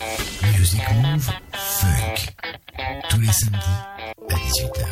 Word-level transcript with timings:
Music 0.00 0.80
Move 1.02 1.30
Funk. 1.52 2.32
Tous 3.10 3.20
les 3.20 3.32
samedis 3.32 3.58
à 4.30 4.34
18h. 4.34 4.86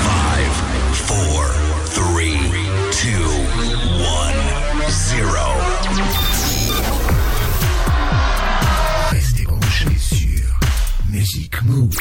Five, 0.00 0.54
four, 0.92 1.44
three, 1.92 2.38
two, 2.90 3.26
one, 4.00 4.40
zero. 4.88 5.46
Restez 9.10 9.44
branchés 9.44 9.98
sur 9.98 10.58
Music 11.10 11.62
Move. 11.64 11.94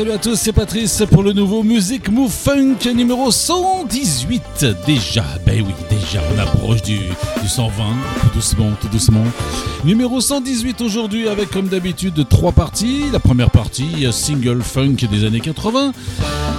Salut 0.00 0.12
à 0.12 0.18
tous, 0.18 0.36
c'est 0.36 0.54
Patrice 0.54 1.02
pour 1.10 1.22
le 1.22 1.34
nouveau 1.34 1.62
Music 1.62 2.08
Move 2.08 2.30
Funk 2.30 2.90
numéro 2.96 3.30
118 3.30 4.64
déjà. 4.86 5.22
Ben 5.44 5.62
oui, 5.62 5.74
déjà, 5.90 6.22
on 6.34 6.38
approche 6.38 6.80
du, 6.80 6.96
du 7.42 7.46
120, 7.46 7.72
tout 8.22 8.28
doucement, 8.32 8.70
tout 8.80 8.88
doucement. 8.88 9.24
Numéro 9.84 10.22
118 10.22 10.80
aujourd'hui 10.80 11.28
avec 11.28 11.50
comme 11.50 11.68
d'habitude 11.68 12.26
trois 12.30 12.52
parties. 12.52 13.10
La 13.12 13.18
première 13.18 13.50
partie, 13.50 14.06
euh, 14.06 14.10
single 14.10 14.62
funk 14.62 14.96
des 15.10 15.26
années 15.26 15.40
80. 15.40 15.92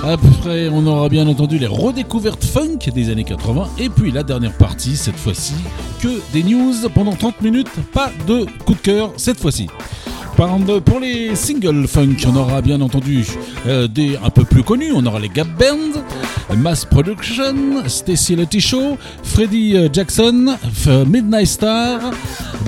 Après, 0.03 0.69
on 0.69 0.85
aura 0.85 1.09
bien 1.09 1.25
entendu 1.27 1.57
les 1.57 1.65
redécouvertes 1.65 2.43
funk 2.43 2.91
des 2.93 3.09
années 3.09 3.23
80. 3.23 3.69
Et 3.79 3.89
puis 3.89 4.11
la 4.11 4.21
dernière 4.21 4.53
partie, 4.53 4.95
cette 4.95 5.17
fois-ci, 5.17 5.55
que 5.99 6.21
des 6.31 6.43
news 6.43 6.75
pendant 6.93 7.15
30 7.15 7.41
minutes. 7.41 7.71
Pas 7.91 8.11
de 8.27 8.45
coup 8.65 8.75
de 8.75 8.81
cœur 8.81 9.13
cette 9.17 9.39
fois-ci. 9.39 9.67
Pour 10.85 10.99
les 10.99 11.35
singles 11.35 11.87
funk, 11.87 12.15
on 12.25 12.35
aura 12.35 12.63
bien 12.63 12.81
entendu 12.81 13.23
euh, 13.67 13.87
des 13.87 14.17
un 14.17 14.31
peu 14.31 14.43
plus 14.43 14.63
connus. 14.63 14.91
On 14.91 15.05
aura 15.05 15.19
les 15.19 15.29
Gap 15.29 15.47
Band, 15.49 16.01
Mass 16.57 16.83
Production, 16.83 17.87
Stacy 17.87 18.35
Letty 18.35 18.59
Show, 18.59 18.97
Freddie 19.21 19.77
euh, 19.77 19.87
Jackson, 19.93 20.57
F- 20.83 21.05
Midnight 21.05 21.45
Star, 21.45 21.99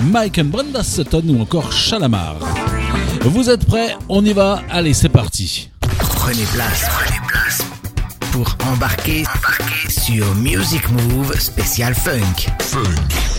Mike 0.04 0.38
and 0.38 0.44
Brenda 0.44 0.84
Sutton 0.84 1.24
ou 1.30 1.42
encore 1.42 1.72
Shalamar. 1.72 2.36
Vous 3.22 3.50
êtes 3.50 3.64
prêts? 3.66 3.96
On 4.08 4.24
y 4.24 4.32
va. 4.32 4.62
Allez, 4.70 4.94
c'est 4.94 5.08
parti. 5.08 5.68
Prenez 5.98 6.44
place, 6.54 6.86
prenez 6.90 7.18
place 7.26 7.64
pour 8.30 8.56
embarquer, 8.72 9.24
embarquer 9.36 9.90
sur 9.90 10.32
Music 10.36 10.88
Move 10.92 11.36
spécial 11.40 11.92
funk. 11.92 12.46
Music 12.60 13.33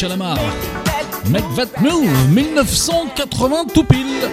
that 0.00 0.38
Make 1.30 1.44
That 1.56 1.80
Move, 1.80 2.10
1980 2.34 3.64
tout 3.72 3.82
pile. 3.82 4.28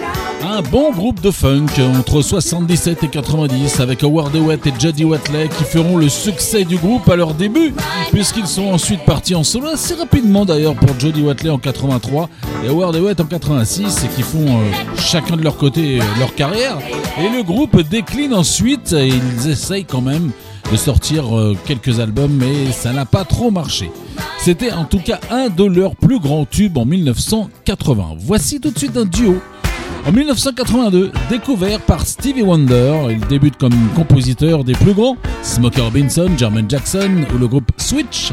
Un 0.46 0.60
bon 0.60 0.92
groupe 0.92 1.20
de 1.22 1.30
funk 1.30 1.66
entre 1.98 2.20
77 2.20 3.04
et 3.04 3.08
90 3.08 3.80
avec 3.80 4.02
Howard 4.02 4.34
Hewitt 4.36 4.66
et 4.66 4.72
Jody 4.78 5.04
Watley 5.04 5.48
qui 5.48 5.64
feront 5.64 5.96
le 5.96 6.08
succès 6.10 6.64
du 6.64 6.76
groupe 6.76 7.08
à 7.08 7.16
leur 7.16 7.32
début 7.32 7.72
puisqu'ils 8.12 8.46
sont 8.46 8.66
ensuite 8.66 9.04
partis 9.06 9.34
en 9.34 9.42
solo 9.42 9.68
assez 9.68 9.94
rapidement 9.94 10.44
d'ailleurs 10.44 10.74
pour 10.74 11.00
Jody 11.00 11.22
Watley 11.22 11.50
en 11.50 11.58
83 11.58 12.28
et 12.64 12.68
Howard 12.68 12.94
Hewitt 12.94 13.20
en 13.20 13.24
86 13.24 14.04
et 14.04 14.08
qui 14.08 14.22
font 14.22 14.46
euh, 14.46 14.72
chacun 14.98 15.36
de 15.36 15.42
leur 15.42 15.56
côté 15.56 15.98
euh, 16.00 16.04
leur 16.18 16.34
carrière 16.34 16.78
et 17.18 17.34
le 17.34 17.42
groupe 17.42 17.80
décline 17.80 18.34
ensuite 18.34 18.92
et 18.92 19.08
ils 19.08 19.50
essayent 19.50 19.86
quand 19.86 20.02
même 20.02 20.30
de 20.70 20.76
sortir 20.76 21.36
euh, 21.36 21.56
quelques 21.64 22.00
albums 22.00 22.32
mais 22.32 22.70
ça 22.70 22.92
n'a 22.92 23.06
pas 23.06 23.24
trop 23.24 23.50
marché. 23.50 23.90
C'était 24.44 24.72
en 24.72 24.84
tout 24.84 24.98
cas 24.98 25.20
un 25.30 25.48
de 25.48 25.64
leurs 25.64 25.96
plus 25.96 26.20
grands 26.20 26.44
tubes 26.44 26.76
en 26.76 26.84
1980. 26.84 28.16
Voici 28.18 28.60
tout 28.60 28.72
de 28.72 28.78
suite 28.78 28.94
un 28.94 29.06
duo. 29.06 29.40
En 30.06 30.12
1982, 30.12 31.12
découvert 31.30 31.80
par 31.80 32.06
Stevie 32.06 32.42
Wonder, 32.42 33.06
il 33.08 33.20
débute 33.20 33.56
comme 33.56 33.72
compositeur 33.96 34.62
des 34.62 34.74
plus 34.74 34.92
grands, 34.92 35.16
Smokey 35.42 35.80
Robinson, 35.80 36.28
Jermaine 36.36 36.68
Jackson 36.68 37.24
ou 37.34 37.38
le 37.38 37.48
groupe 37.48 37.72
Switch, 37.78 38.32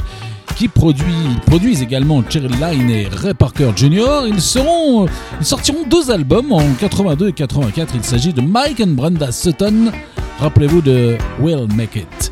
qui 0.57 0.67
produit, 0.67 1.05
produisent 1.45 1.81
également 1.81 2.21
Cherry 2.27 2.49
Line 2.49 2.89
et 2.89 3.07
Ray 3.07 3.33
Parker 3.33 3.71
Jr. 3.73 4.27
Ils, 4.27 4.41
seront, 4.41 5.05
ils 5.39 5.45
sortiront 5.45 5.85
deux 5.89 6.11
albums 6.11 6.51
en 6.51 6.73
82 6.77 7.29
et 7.29 7.31
84. 7.31 7.93
Il 7.95 8.03
s'agit 8.03 8.33
de 8.33 8.41
Mike 8.41 8.81
and 8.81 8.95
Brenda 8.97 9.31
Sutton. 9.31 9.93
Rappelez-vous 10.39 10.81
de 10.81 11.15
We'll 11.39 11.67
Make 11.73 11.95
It. 11.95 12.30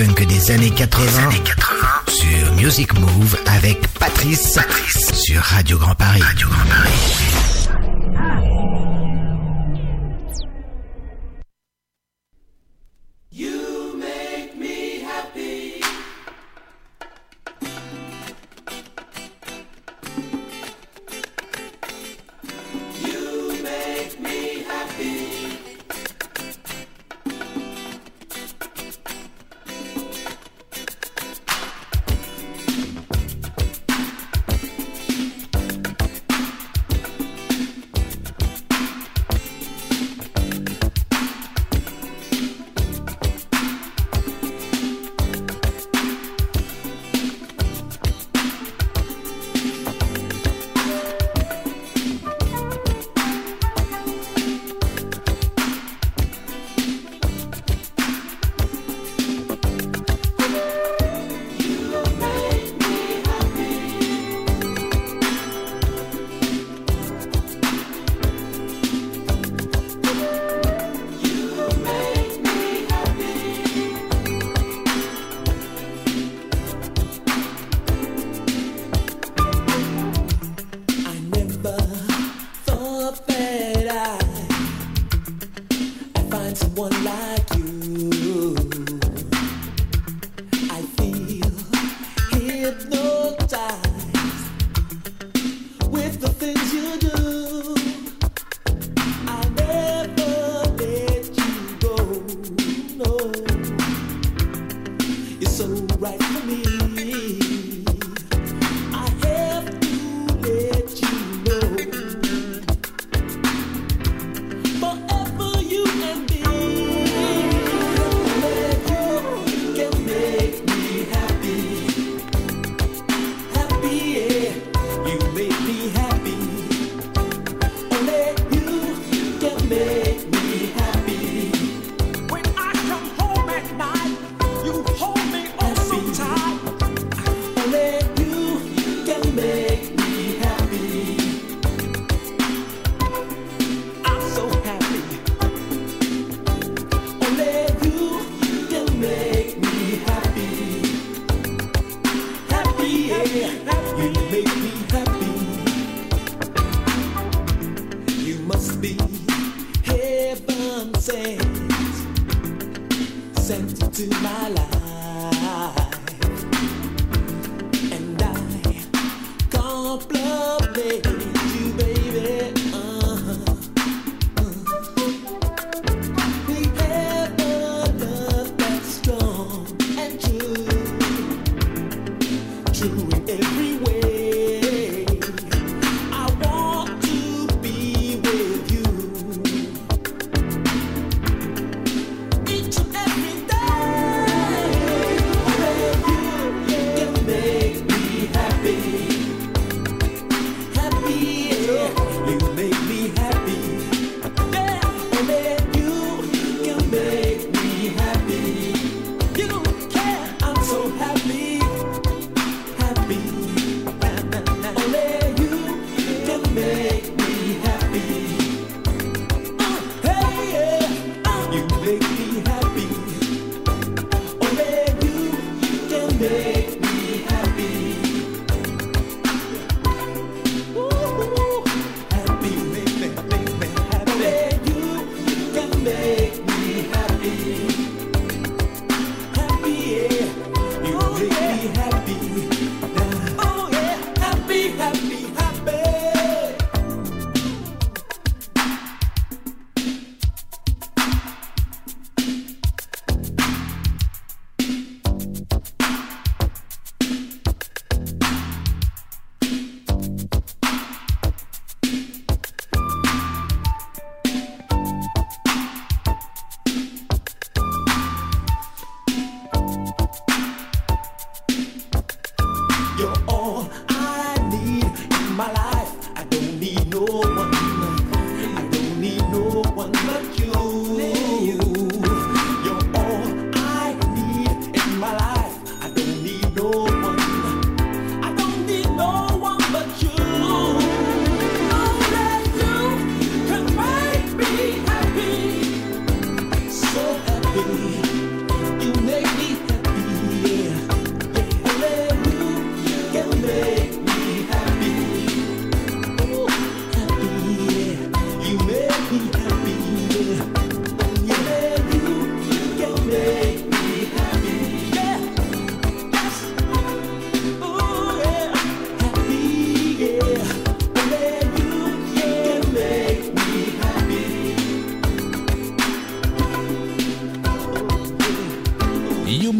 funk 0.00 0.24
des 0.26 0.50
années 0.50 0.70
80, 0.70 1.30
sur 2.08 2.54
Music 2.54 2.98
Move 2.98 3.36
avec 3.44 3.86
Patrice, 3.98 4.54
Patrice, 4.54 5.12
sur 5.12 5.42
Radio 5.42 5.76
Grand 5.76 5.94
Paris. 5.94 6.22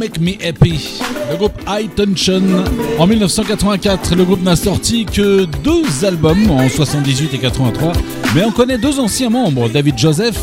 Happy, 0.03 0.99
le 1.31 1.37
groupe 1.37 1.61
High 1.69 1.95
Tension. 1.95 2.43
En 2.99 3.07
1984, 3.07 4.15
le 4.15 4.25
groupe 4.25 4.43
n'a 4.43 4.57
sorti 4.57 5.05
que 5.05 5.45
deux 5.63 6.05
albums 6.05 6.51
en 6.51 6.69
78 6.69 7.35
et 7.35 7.39
83, 7.39 7.93
mais 8.35 8.43
on 8.45 8.51
connaît 8.51 8.79
deux 8.79 8.99
anciens 8.99 9.29
membres, 9.29 9.69
David 9.69 9.99
Joseph, 9.99 10.39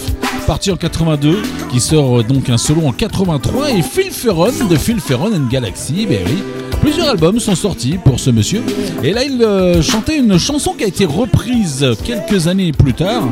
parti 0.46 0.70
en 0.70 0.78
82, 0.78 1.42
qui 1.72 1.80
sort 1.80 2.24
donc 2.24 2.50
un 2.50 2.58
solo 2.58 2.82
en 2.86 2.92
83, 2.92 3.72
et 3.72 3.82
Phil 3.82 4.12
Ferron 4.12 4.52
de 4.70 4.76
Phil 4.76 5.00
Ferron 5.00 5.34
and 5.34 5.48
Galaxy, 5.50 6.06
ben 6.08 6.20
oui. 6.26 6.44
Plusieurs 6.82 7.10
albums 7.10 7.40
sont 7.40 7.56
sortis 7.56 7.98
pour 7.98 8.20
ce 8.20 8.30
monsieur. 8.30 8.62
Et 9.04 9.12
là, 9.12 9.24
il 9.24 9.42
euh, 9.42 9.82
chantait 9.82 10.20
une 10.20 10.38
chanson 10.38 10.74
qui 10.78 10.84
a 10.84 10.88
été 10.88 11.06
reprise 11.06 11.84
quelques 12.06 12.48
années 12.48 12.72
plus 12.72 12.94
tard 12.94 13.24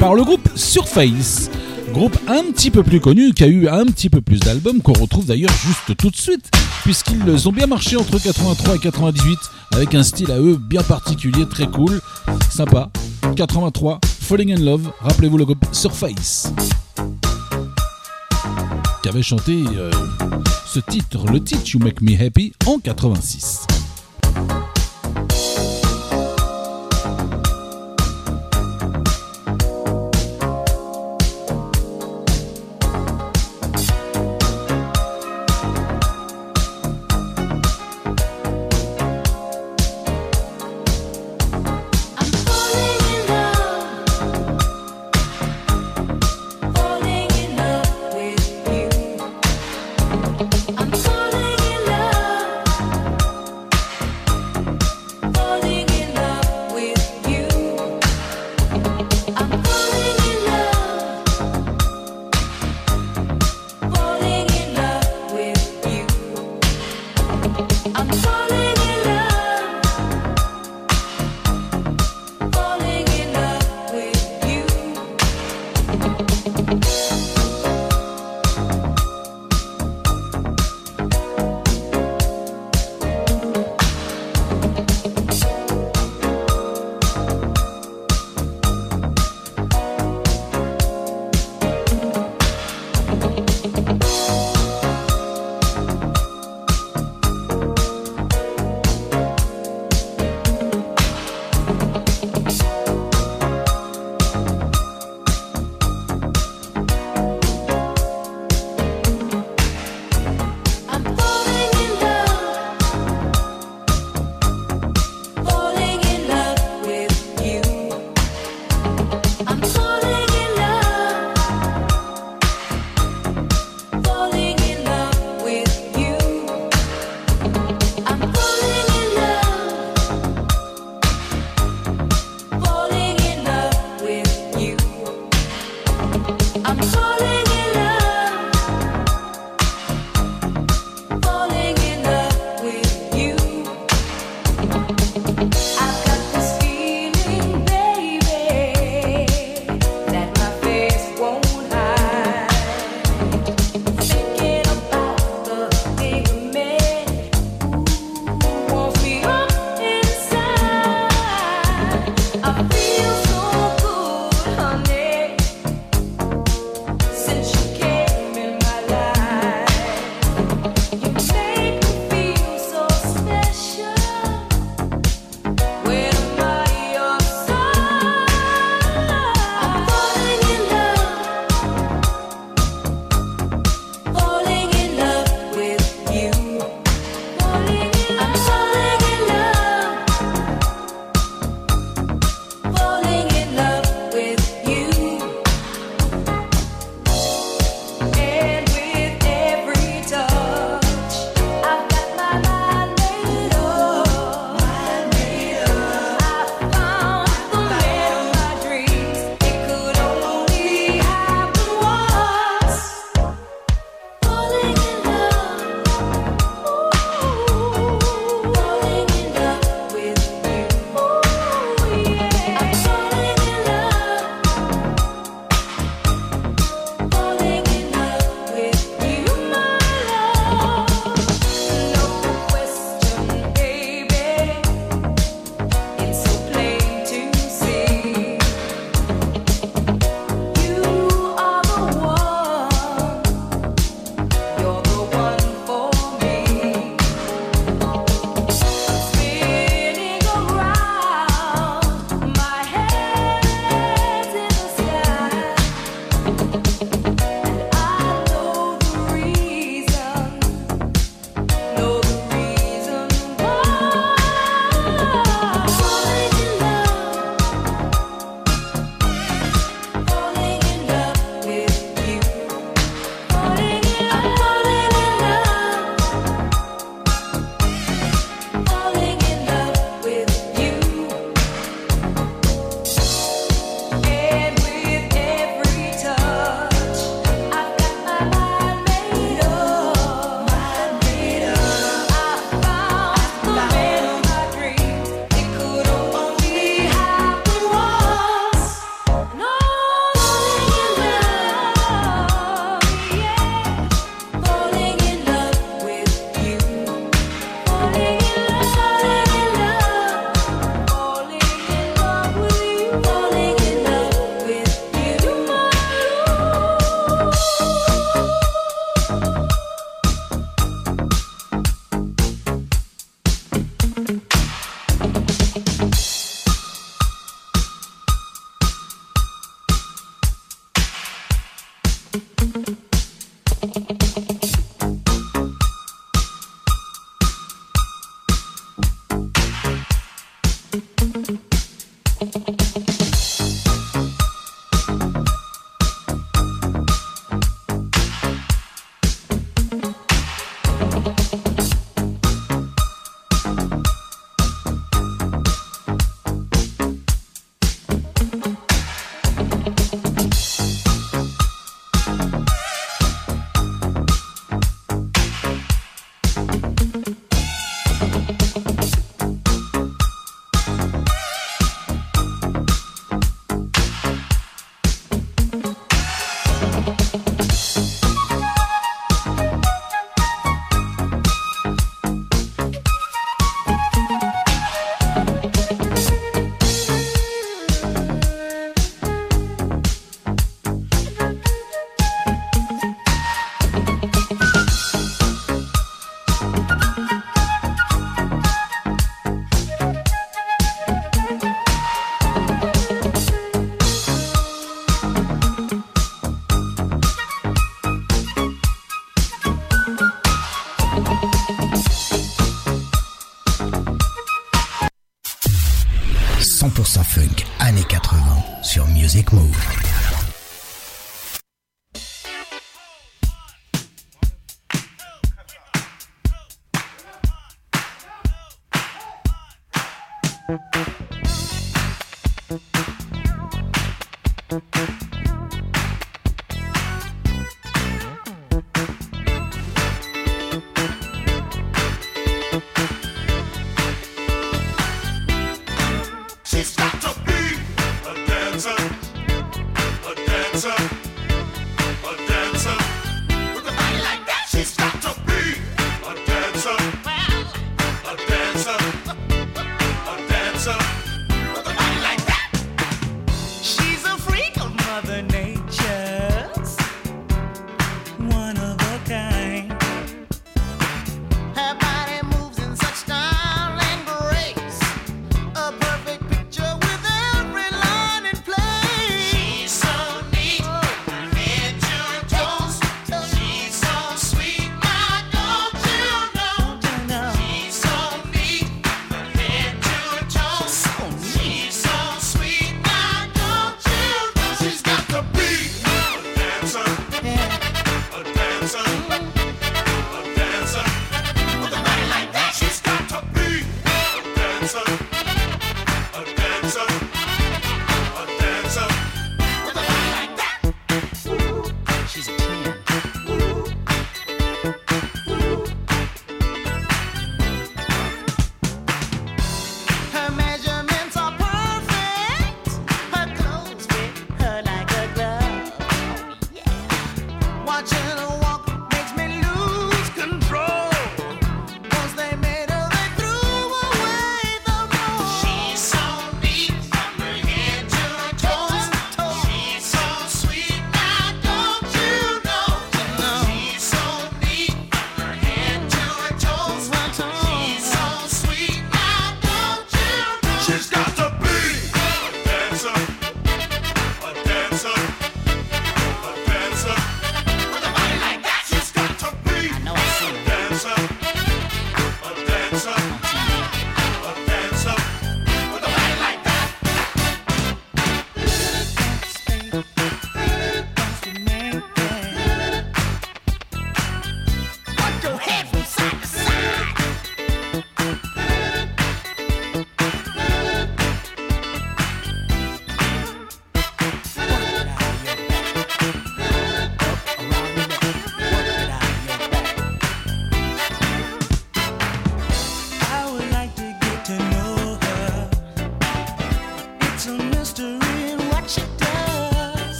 par 0.00 0.14
le 0.14 0.24
groupe 0.24 0.48
Surface. 0.56 1.48
Groupe 1.92 2.16
un 2.28 2.52
petit 2.52 2.70
peu 2.70 2.82
plus 2.82 3.00
connu, 3.00 3.32
qui 3.32 3.44
a 3.44 3.46
eu 3.46 3.68
un 3.68 3.86
petit 3.86 4.08
peu 4.10 4.20
plus 4.20 4.38
d'albums, 4.40 4.80
qu'on 4.80 4.92
retrouve 4.92 5.26
d'ailleurs 5.26 5.52
juste 5.66 5.96
tout 5.96 6.10
de 6.10 6.16
suite, 6.16 6.50
puisqu'ils 6.82 7.48
ont 7.48 7.52
bien 7.52 7.66
marché 7.66 7.96
entre 7.96 8.22
83 8.22 8.76
et 8.76 8.78
98, 8.78 9.38
avec 9.72 9.94
un 9.94 10.02
style 10.02 10.30
à 10.30 10.38
eux 10.38 10.56
bien 10.56 10.82
particulier, 10.82 11.46
très 11.46 11.66
cool, 11.66 12.00
sympa. 12.50 12.90
83, 13.36 14.00
Falling 14.20 14.52
in 14.52 14.60
Love, 14.60 14.92
rappelez-vous 15.00 15.38
le 15.38 15.44
groupe 15.44 15.64
Surface, 15.72 16.52
qui 19.02 19.08
avait 19.08 19.22
chanté 19.22 19.64
euh, 19.76 19.90
ce 20.66 20.80
titre, 20.80 21.26
le 21.32 21.42
titre 21.42 21.62
You 21.66 21.80
Make 21.80 22.00
Me 22.00 22.14
Happy, 22.22 22.52
en 22.66 22.78
86. 22.78 23.57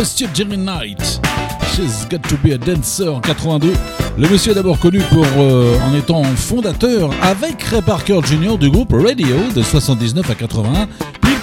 Monsieur 0.00 0.28
Jerry 0.32 0.56
Knight. 0.56 1.20
She's 1.74 2.08
Got 2.08 2.22
to 2.30 2.38
Be 2.42 2.52
a 2.52 2.56
Dancer 2.56 3.06
en 3.06 3.20
82. 3.20 3.74
Le 4.16 4.28
monsieur 4.30 4.52
est 4.52 4.54
d'abord 4.54 4.78
connu 4.78 5.00
pour 5.10 5.26
euh, 5.36 5.76
en 5.86 5.94
étant 5.94 6.22
fondateur 6.24 7.10
avec 7.20 7.62
Ray 7.64 7.82
Parker 7.82 8.20
Jr. 8.24 8.56
du 8.56 8.70
groupe 8.70 8.92
Radio 8.92 9.36
de 9.54 9.62
79 9.62 10.30
à 10.30 10.34
81. 10.34 10.88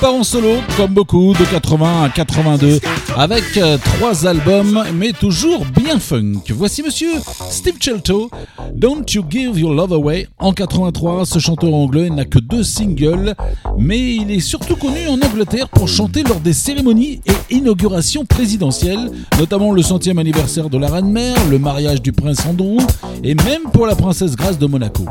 Part 0.02 0.14
en 0.14 0.24
solo, 0.24 0.58
comme 0.76 0.94
beaucoup, 0.94 1.34
de 1.34 1.44
80 1.44 2.04
à 2.04 2.10
82, 2.10 2.80
avec 3.16 3.44
euh, 3.58 3.78
trois 3.78 4.28
albums, 4.28 4.84
mais 4.94 5.12
toujours 5.12 5.66
bien 5.66 5.98
funk. 5.98 6.42
Voici 6.50 6.84
monsieur 6.84 7.10
Steve 7.50 7.78
Shelto, 7.80 8.30
Don't 8.76 9.06
You 9.12 9.24
Give 9.28 9.58
Your 9.58 9.74
Love 9.74 9.94
Away. 9.94 10.28
En 10.38 10.54
83, 10.54 11.26
ce 11.26 11.40
chanteur 11.40 11.74
anglais 11.74 12.10
n'a 12.12 12.26
que 12.26 12.38
deux 12.38 12.64
singles, 12.64 13.34
mais 13.78 14.16
il 14.16 14.30
est 14.30 14.40
surtout 14.40 14.76
connu 14.76 15.08
en 15.08 15.20
Angleterre 15.20 15.70
pour 15.70 15.88
chanter 15.88 16.22
lors 16.22 16.42
des 16.42 16.54
cérémonies 16.54 17.22
et 17.26 17.56
inaugurations 17.56 18.26
présidentielles, 18.26 19.10
notamment 19.40 19.72
le 19.72 19.82
centième 19.82 20.20
anniversaire 20.20 20.70
de 20.70 20.78
la 20.78 20.90
reine-mère, 20.90 21.38
le 21.50 21.58
mariage 21.58 22.02
du 22.02 22.12
prince 22.12 22.46
Andrew 22.46 22.78
et 23.24 23.34
même 23.34 23.64
pour 23.74 23.88
la 23.88 23.96
princesse 23.96 24.36
Grace 24.36 24.60
de 24.60 24.68
Monaco. 24.68 25.06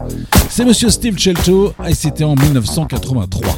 C'est 0.48 0.64
monsieur 0.64 0.90
Steve 0.90 1.18
Shelto 1.18 1.72
et 1.88 1.94
c'était 1.94 2.24
en 2.24 2.36
1983. 2.36 3.56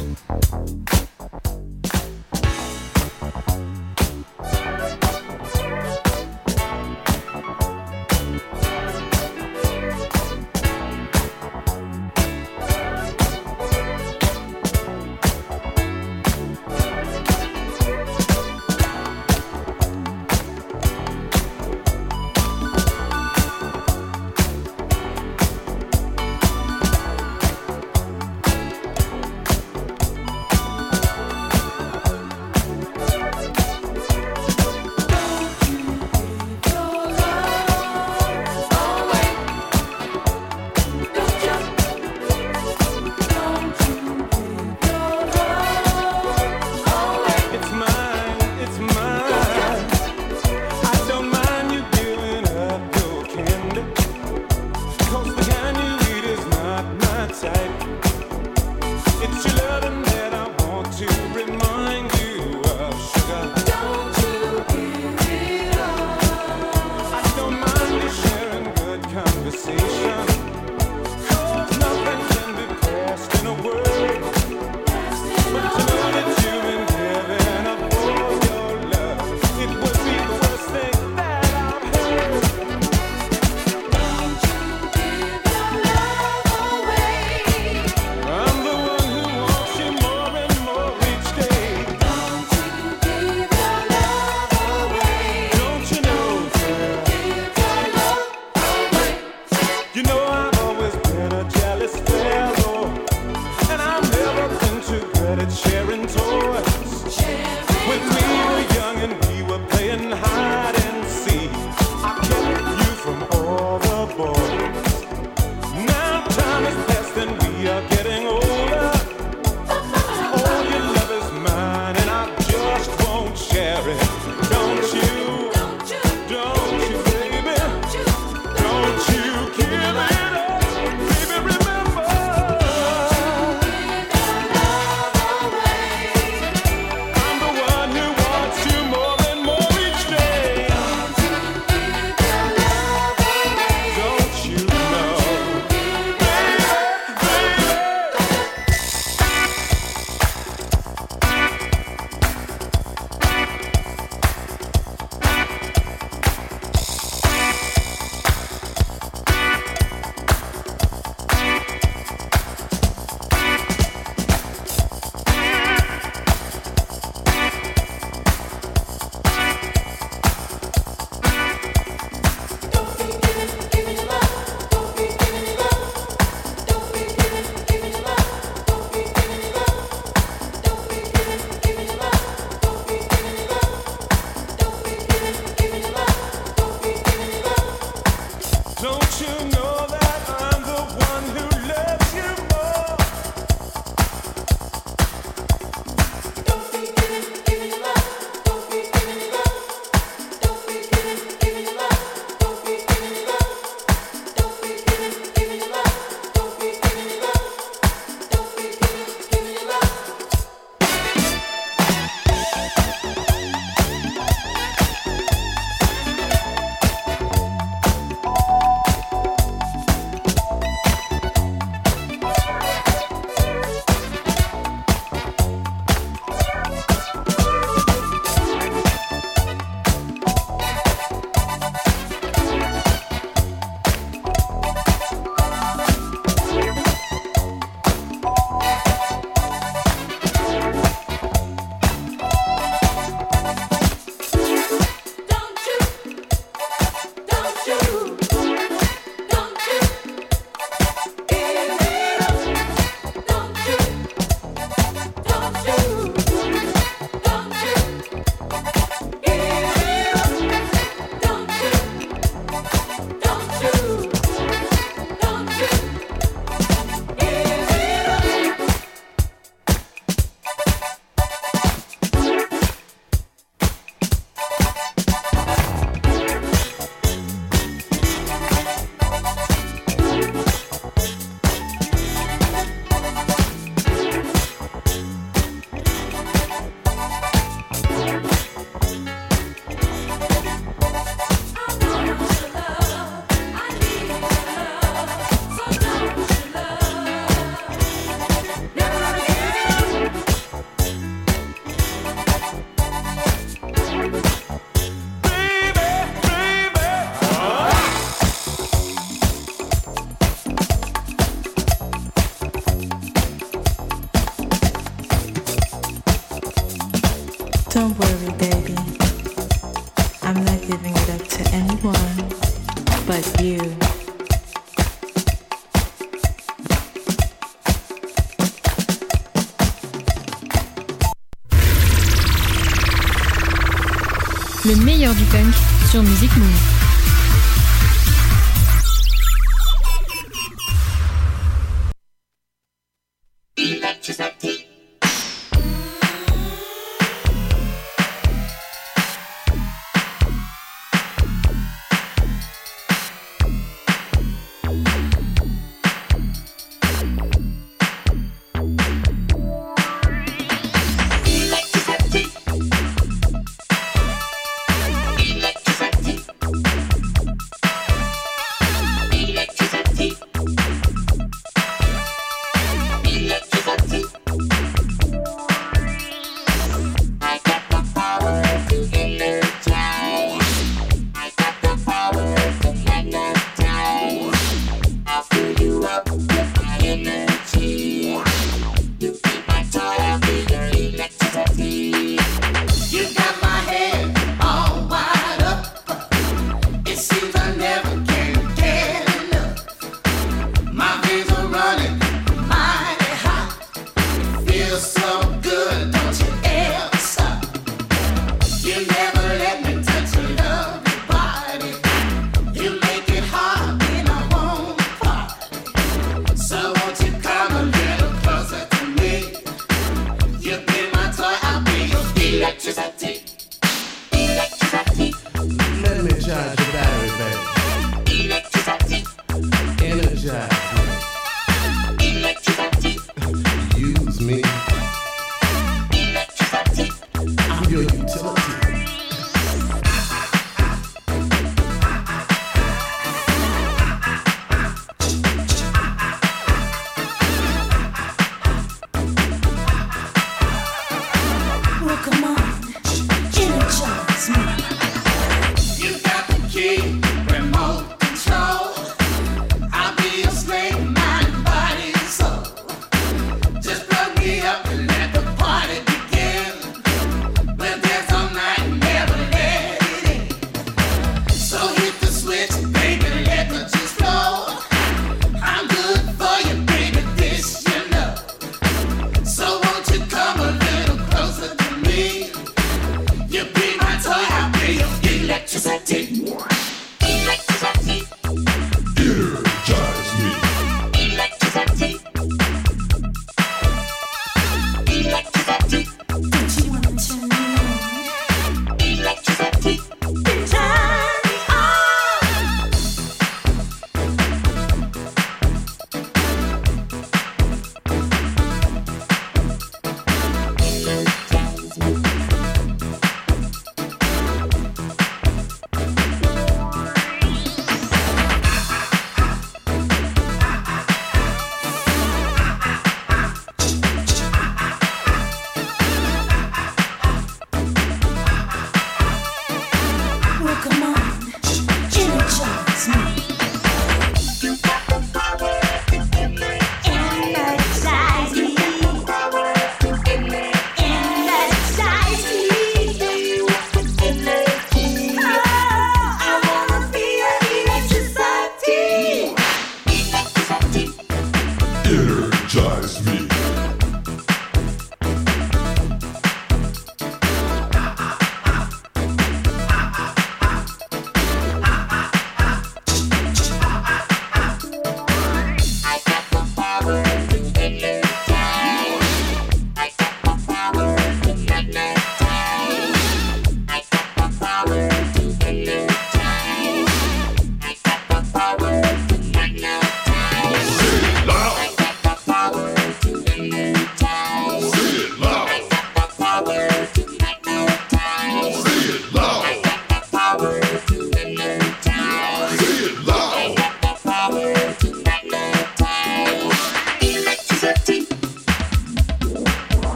Sur 335.91 336.01
Music 336.01 336.35
Move. 336.37 336.68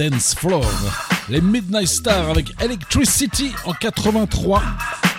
Dance 0.00 0.34
Floor. 0.34 0.64
Les 1.28 1.42
Midnight 1.42 1.86
Stars 1.86 2.30
avec 2.30 2.54
Electricity 2.62 3.52
en 3.66 3.74
83. 3.74 4.62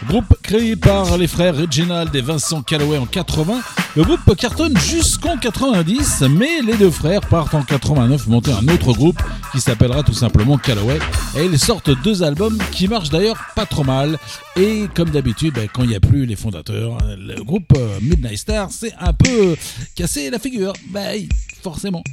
Groupe 0.08 0.36
créé 0.42 0.76
par 0.76 1.20
les 1.20 1.28
frères 1.28 1.56
Reginald 1.56 2.16
et 2.16 2.22
Vincent 2.22 2.64
Calloway 2.64 2.98
en 2.98 3.06
80. 3.06 3.62
Le 3.96 4.04
groupe 4.04 4.36
cartonne 4.36 4.76
jusqu'en 4.80 5.38
90, 5.38 6.24
mais 6.32 6.62
les 6.66 6.78
deux 6.78 6.90
frères 6.90 7.22
partent 7.22 7.54
en 7.54 7.62
89 7.62 8.26
monter 8.26 8.54
un 8.54 8.68
autre 8.70 8.92
groupe 8.94 9.22
qui 9.52 9.62
s'appellera 9.62 10.02
tout 10.02 10.14
simplement 10.14 10.58
Calloway. 10.58 10.98
Et 11.38 11.46
ils 11.46 11.60
sortent 11.60 11.92
deux 12.02 12.24
albums 12.24 12.58
qui 12.72 12.88
marchent 12.88 13.12
d'ailleurs 13.12 13.38
pas 13.56 13.68
trop 13.68 13.84
mal. 13.84 14.18
Et 14.56 14.88
comme 14.96 15.12
d'habitude, 15.12 15.54
ben, 15.54 15.68
quand 15.72 15.84
il 15.84 15.90
n'y 15.90 15.96
a 15.96 16.00
plus 16.00 16.26
les 16.26 16.36
fondateurs, 16.36 16.98
le 17.20 17.44
groupe 17.44 17.72
euh, 17.78 18.00
Midnight 18.02 18.40
Star 18.40 18.72
s'est 18.72 18.94
un 19.00 19.14
peu 19.14 19.56
cassé 19.94 20.32
la 20.32 20.40
figure. 20.40 20.74
Ben, 20.90 21.28
forcément. 21.62 22.04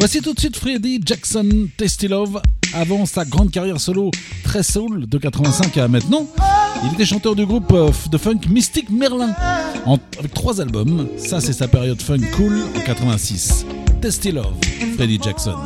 Voici 0.00 0.22
tout 0.22 0.32
de 0.32 0.40
suite 0.40 0.56
Freddie 0.56 0.98
Jackson, 1.04 1.68
Tasty 1.76 2.08
Love. 2.08 2.40
Avant 2.72 3.04
sa 3.04 3.26
grande 3.26 3.50
carrière 3.50 3.78
solo 3.78 4.10
très 4.42 4.62
soul 4.62 5.06
de 5.06 5.18
85 5.18 5.76
à 5.76 5.88
maintenant, 5.88 6.26
il 6.82 6.94
était 6.94 7.04
chanteur 7.04 7.36
du 7.36 7.44
groupe 7.44 7.70
euh, 7.72 7.90
de 8.10 8.16
funk 8.16 8.40
Mystic 8.48 8.88
Merlin 8.88 9.34
avec 10.18 10.32
trois 10.32 10.58
albums. 10.58 11.06
Ça, 11.18 11.42
c'est 11.42 11.52
sa 11.52 11.68
période 11.68 12.00
funk 12.00 12.22
cool 12.34 12.62
en 12.74 12.80
86. 12.80 13.66
Tasty 14.00 14.32
Love, 14.32 14.54
Freddie 14.96 15.20
Jackson. 15.22 15.58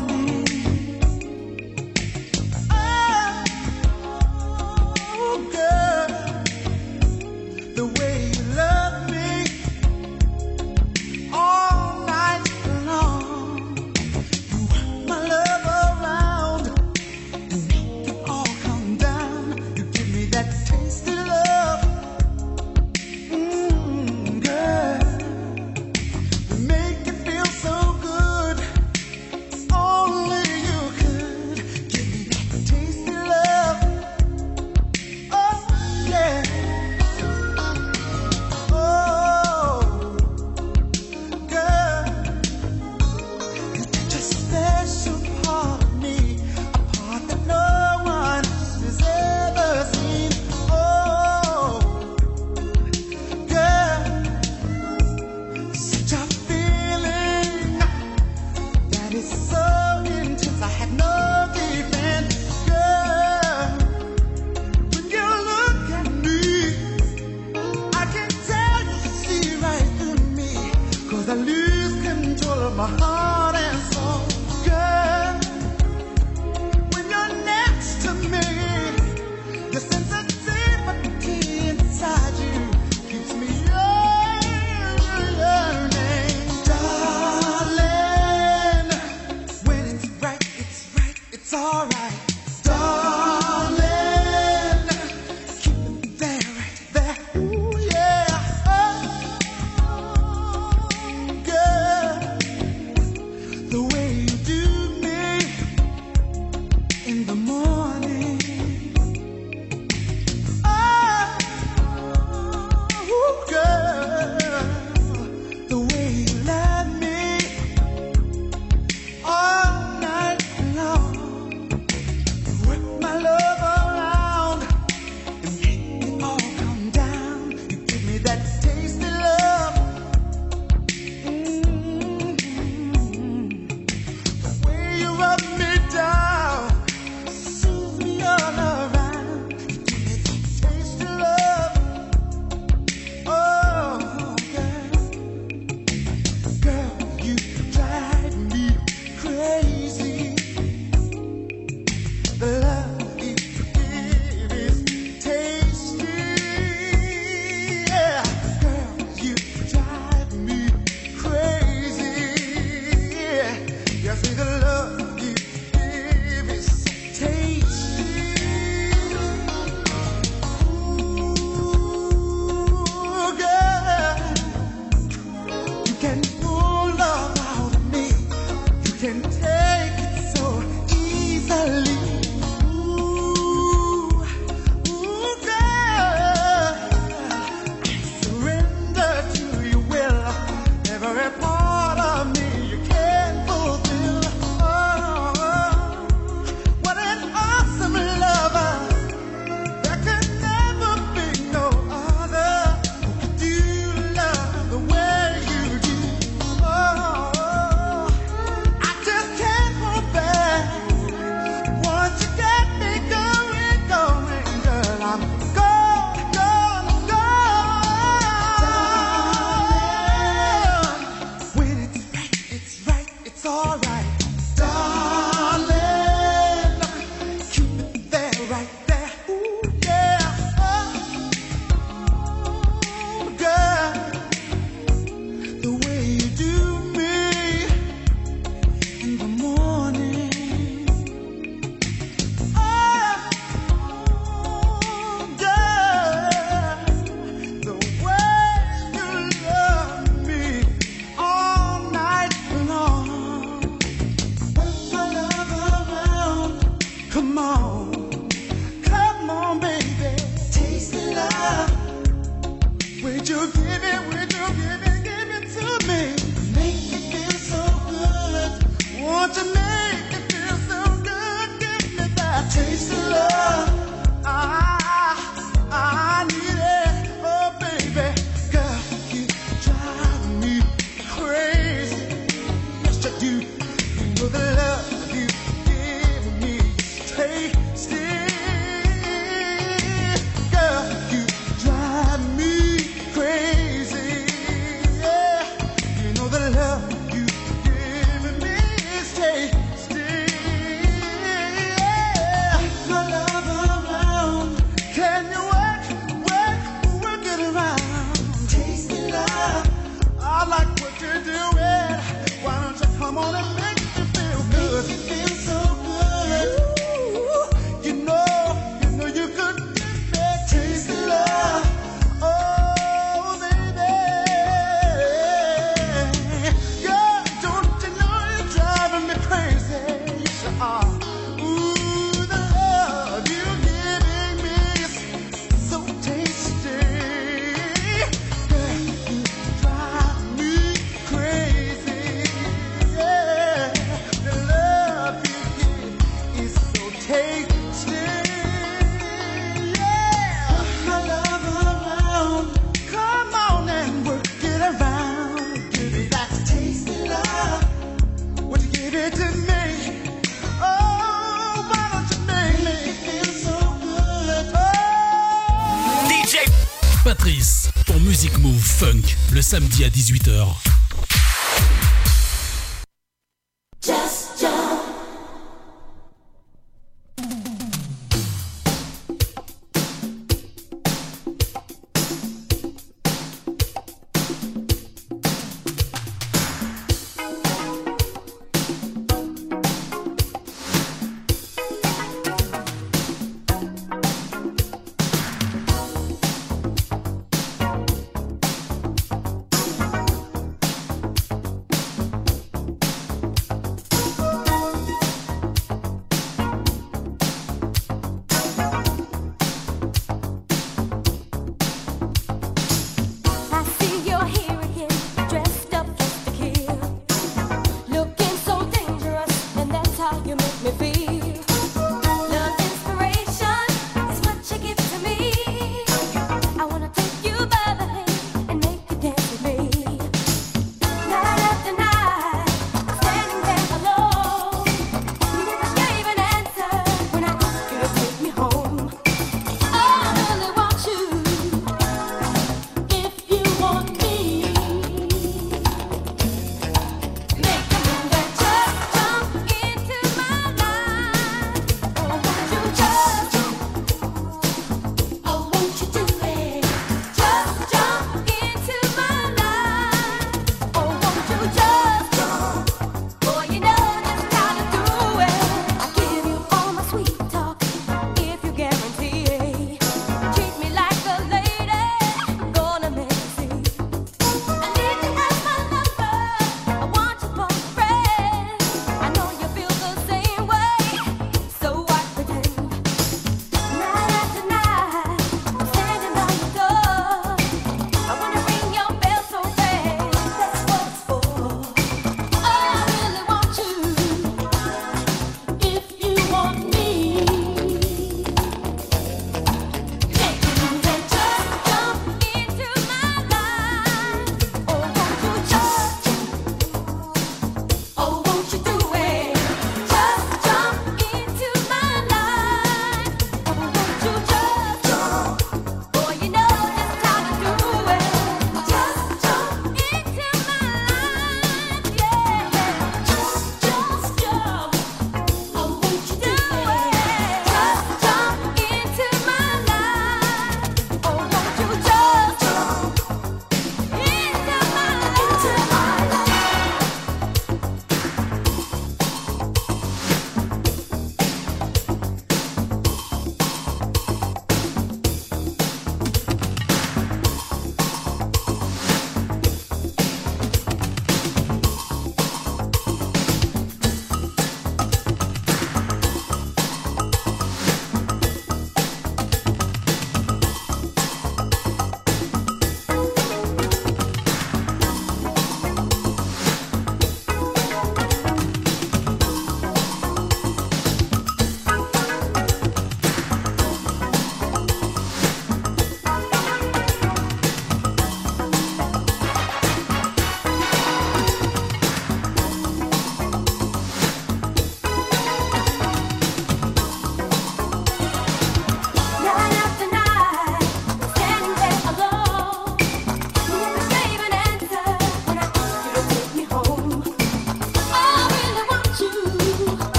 Samedi 369.45 369.85
à 369.85 369.89
18h. 369.91 370.64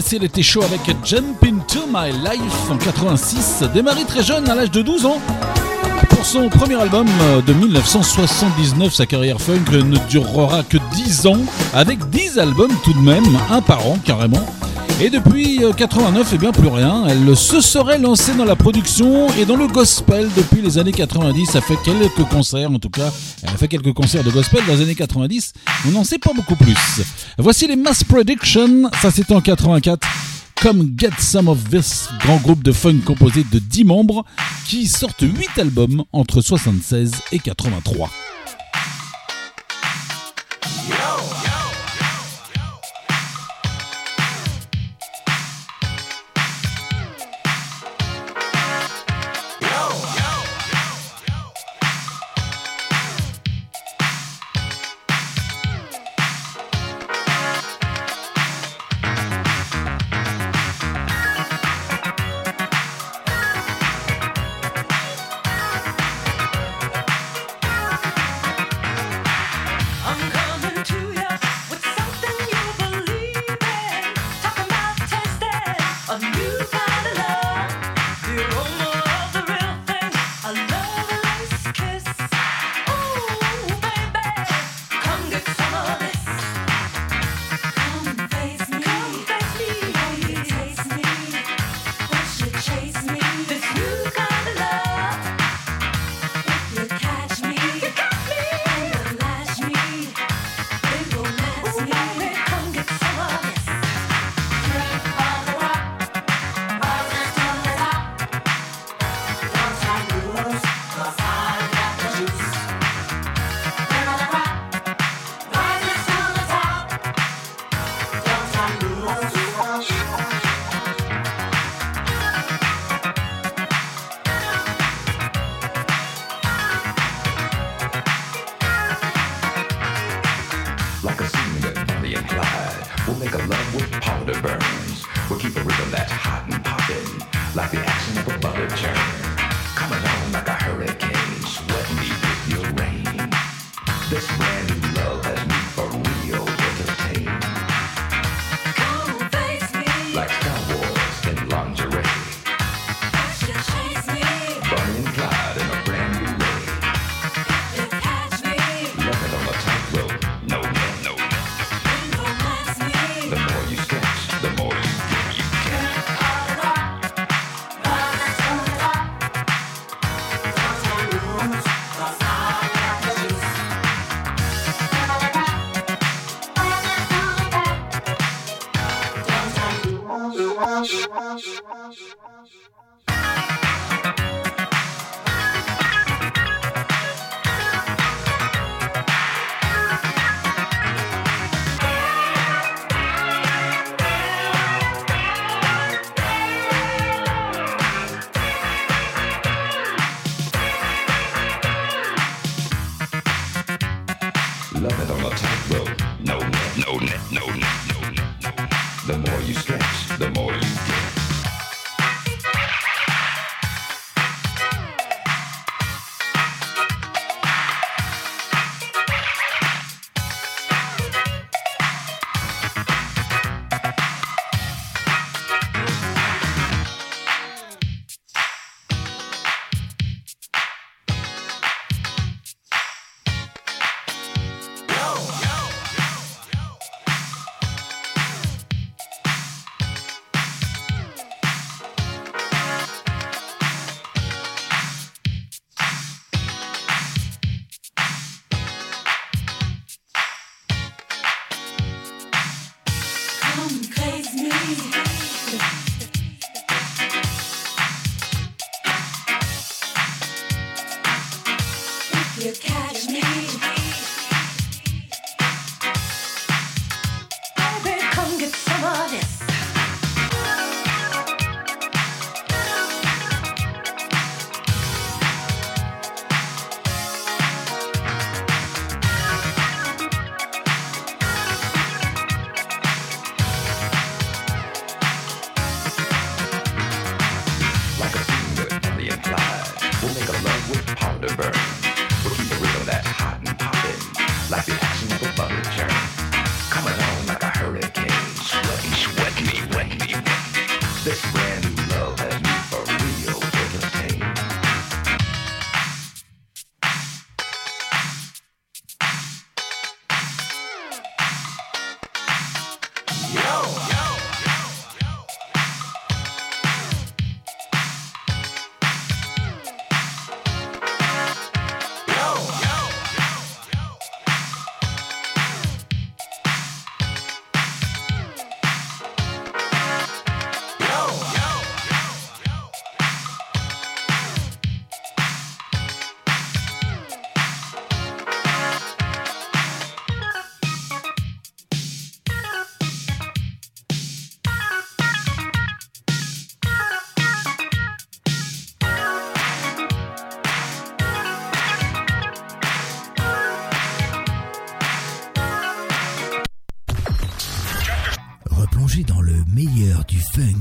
Stacy 0.00 0.24
était 0.24 0.44
chaud 0.44 0.62
avec 0.62 0.80
Jump 1.04 1.42
Into 1.42 1.80
My 1.92 2.12
Life 2.12 2.70
en 2.70 2.76
86, 2.76 3.64
démarré 3.74 4.04
très 4.04 4.22
jeune 4.22 4.48
à 4.48 4.54
l'âge 4.54 4.70
de 4.70 4.80
12 4.80 5.06
ans. 5.06 5.20
Pour 6.08 6.24
son 6.24 6.48
premier 6.48 6.76
album 6.76 7.08
euh, 7.22 7.42
de 7.42 7.52
1979, 7.52 8.94
sa 8.94 9.06
carrière 9.06 9.40
funk 9.40 9.72
ne 9.72 9.98
durera 10.08 10.62
que 10.62 10.78
10 10.94 11.26
ans, 11.26 11.40
avec 11.74 12.08
10 12.10 12.38
albums 12.38 12.70
tout 12.84 12.92
de 12.92 13.00
même, 13.00 13.24
un 13.50 13.60
par 13.60 13.84
an 13.88 13.98
carrément. 14.04 14.46
Et 15.00 15.10
depuis 15.10 15.64
euh, 15.64 15.72
89, 15.72 16.32
et 16.32 16.38
bien 16.38 16.50
plus 16.50 16.66
rien. 16.66 17.04
Elle 17.08 17.36
se 17.36 17.60
serait 17.60 17.98
lancée 17.98 18.34
dans 18.34 18.44
la 18.44 18.56
production 18.56 19.28
et 19.38 19.44
dans 19.44 19.54
le 19.54 19.68
gospel 19.68 20.28
depuis 20.36 20.60
les 20.60 20.76
années 20.76 20.90
90. 20.90 21.46
Ça 21.46 21.60
fait 21.60 21.76
quelques 21.84 22.24
concerts, 22.28 22.68
en 22.72 22.80
tout 22.80 22.90
cas. 22.90 23.12
Elle 23.44 23.50
a 23.50 23.56
fait 23.56 23.68
quelques 23.68 23.92
concerts 23.92 24.24
de 24.24 24.30
gospel 24.30 24.60
dans 24.66 24.74
les 24.74 24.82
années 24.82 24.96
90. 24.96 25.52
On 25.86 25.92
n'en 25.92 26.02
sait 26.02 26.18
pas 26.18 26.32
beaucoup 26.34 26.56
plus. 26.56 26.76
Voici 27.40 27.68
les 27.68 27.76
Mass 27.76 28.02
Prediction. 28.02 28.90
Ça, 29.00 29.12
c'était 29.12 29.32
en 29.32 29.40
84. 29.40 30.06
Comme 30.60 30.92
Get 30.98 31.10
Some 31.20 31.46
of 31.46 31.70
This, 31.70 32.08
grand 32.18 32.38
groupe 32.38 32.64
de 32.64 32.72
funk 32.72 32.98
composé 33.06 33.44
de 33.52 33.60
10 33.60 33.84
membres 33.84 34.24
qui 34.66 34.88
sortent 34.88 35.22
8 35.22 35.56
albums 35.56 36.02
entre 36.12 36.40
76 36.40 37.12
et 37.30 37.38
83. 37.38 38.10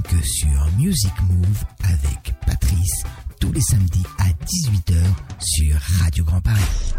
que 0.10 0.22
sur 0.26 0.72
Music 0.78 1.14
Move 1.30 1.64
avec 1.84 2.34
Patrice 2.46 3.04
tous 3.40 3.52
les 3.52 3.62
samedis 3.62 4.04
à 4.20 4.30
18h 4.46 5.04
sur 5.40 5.80
Radio 6.00 6.24
Grand 6.24 6.42
Paris. 6.42 6.94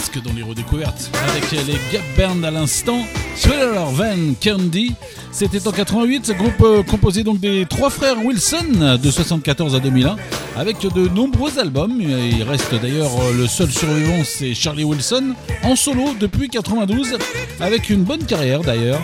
basque 0.00 0.22
dans 0.22 0.32
les 0.32 0.42
redécouvertes 0.42 1.10
avec 1.28 1.50
les 1.50 1.74
Gap 1.92 2.02
Band 2.16 2.42
à 2.42 2.50
l'instant. 2.50 3.04
Thriller 3.36 3.84
Van 3.90 4.32
Candy, 4.42 4.94
c'était 5.30 5.68
en 5.68 5.72
88, 5.72 6.24
ce 6.24 6.32
groupe 6.32 6.60
euh, 6.62 6.82
composé 6.82 7.22
donc 7.22 7.38
des 7.38 7.66
trois 7.68 7.90
frères 7.90 8.16
Wilson 8.24 8.98
de 9.02 9.10
74 9.10 9.74
à 9.74 9.80
2001 9.80 10.16
avec 10.56 10.80
de 10.80 11.08
nombreux 11.08 11.58
albums. 11.58 12.00
Il 12.00 12.42
reste 12.44 12.74
d'ailleurs 12.80 13.10
euh, 13.20 13.36
le 13.36 13.46
seul 13.46 13.70
survivant, 13.70 14.22
c'est 14.24 14.54
Charlie 14.54 14.84
Wilson 14.84 15.34
en 15.64 15.76
solo 15.76 16.14
depuis 16.18 16.48
92 16.48 17.18
avec 17.60 17.90
une 17.90 18.04
bonne 18.04 18.24
carrière 18.24 18.62
d'ailleurs 18.62 19.02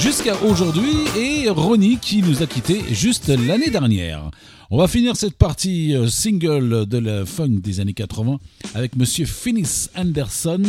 jusqu'à 0.00 0.34
aujourd'hui 0.42 0.92
et 1.16 1.48
Ronnie 1.50 1.98
qui 1.98 2.20
nous 2.20 2.42
a 2.42 2.46
quittés 2.46 2.82
juste 2.90 3.28
l'année 3.28 3.70
dernière. 3.70 4.32
On 4.74 4.78
va 4.78 4.88
finir 4.88 5.16
cette 5.16 5.36
partie 5.36 5.94
euh, 5.94 6.08
single 6.08 6.86
de 6.86 6.96
la 6.96 7.26
funk 7.26 7.60
des 7.62 7.78
années 7.78 7.92
80 7.92 8.38
avec 8.74 8.96
monsieur 8.96 9.26
Finis 9.26 9.88
Anderson. 9.96 10.62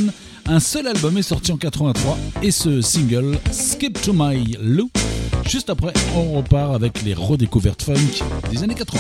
Un 0.46 0.60
seul 0.60 0.88
album 0.88 1.18
est 1.18 1.24
sorti 1.24 1.52
en 1.52 1.58
83 1.58 2.18
et 2.42 2.52
ce 2.52 2.82
single 2.82 3.38
Skip 3.52 4.02
to 4.02 4.14
My 4.14 4.58
Loop. 4.62 4.98
Juste 5.48 5.70
après, 5.70 5.94
on 6.16 6.34
repart 6.34 6.74
avec 6.74 7.04
les 7.04 7.14
redécouvertes 7.14 7.84
funk 7.84 8.24
des 8.52 8.64
années 8.64 8.76
80. 8.76 9.00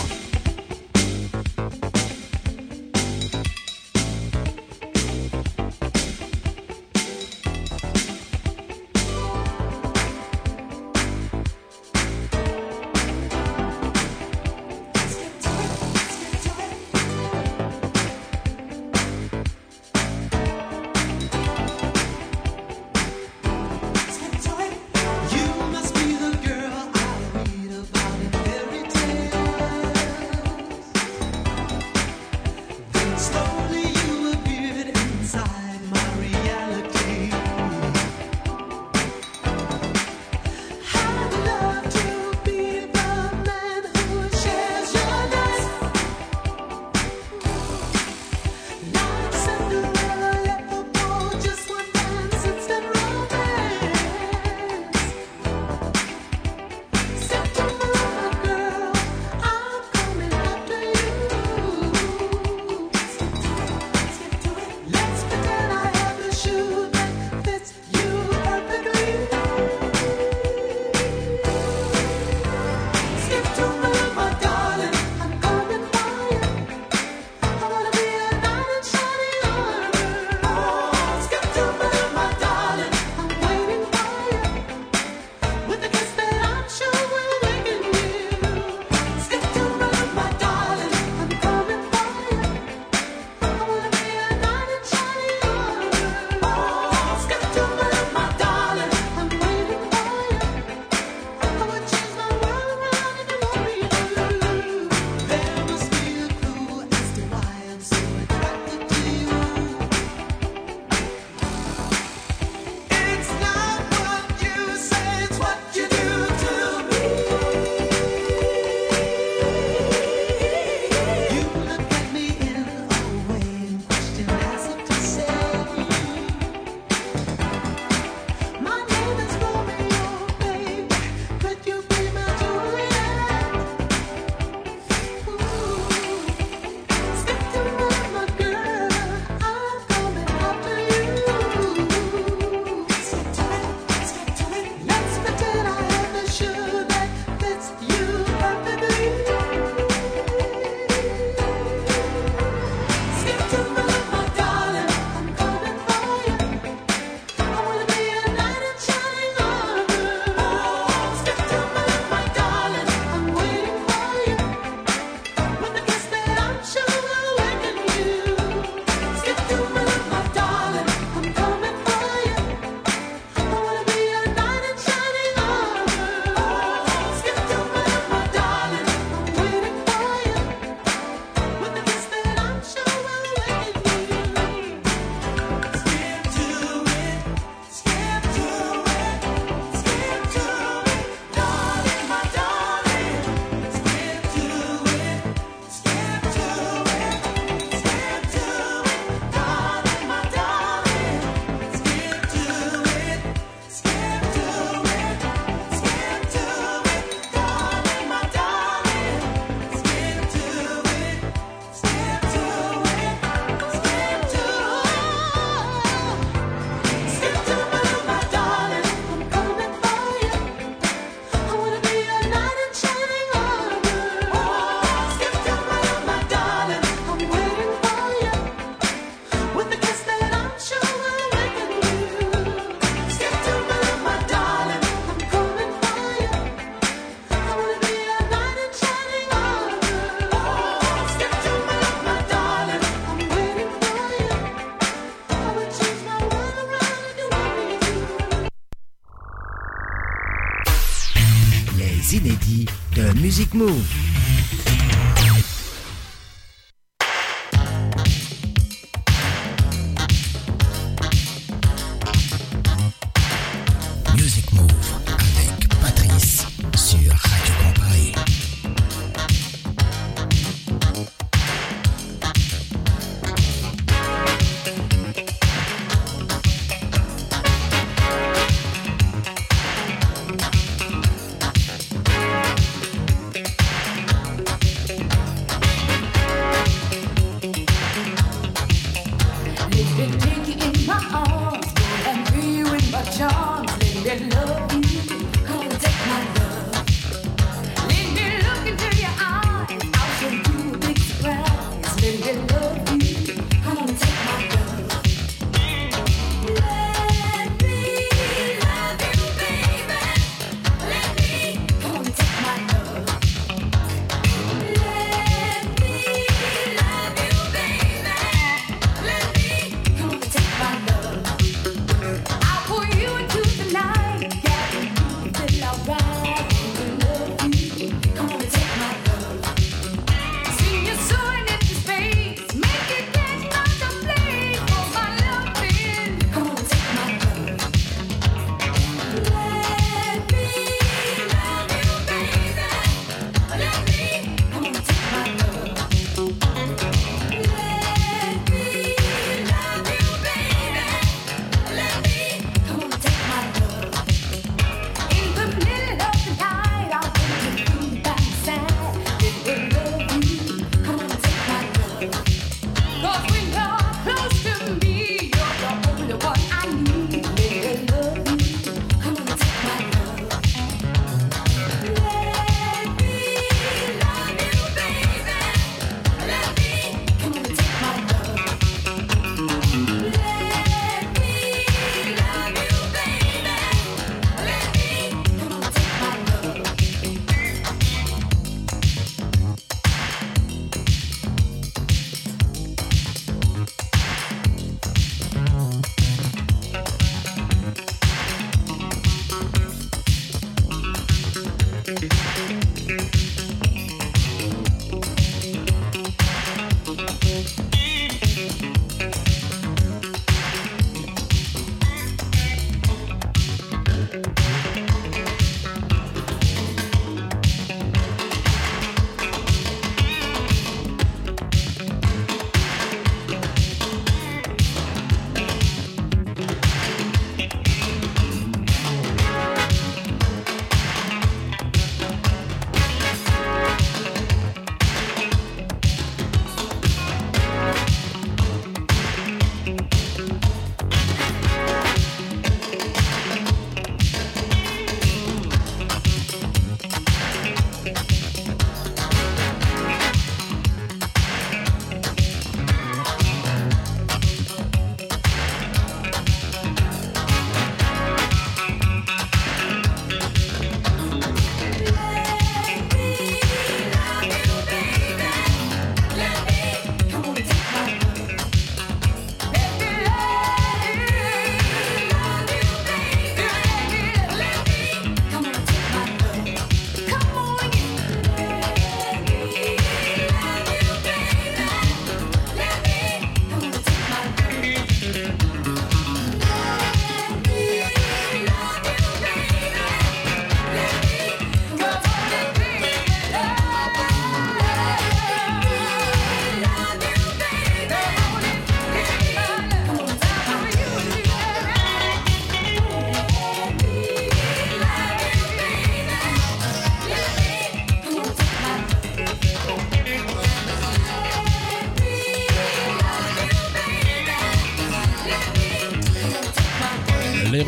move. 253.54 253.93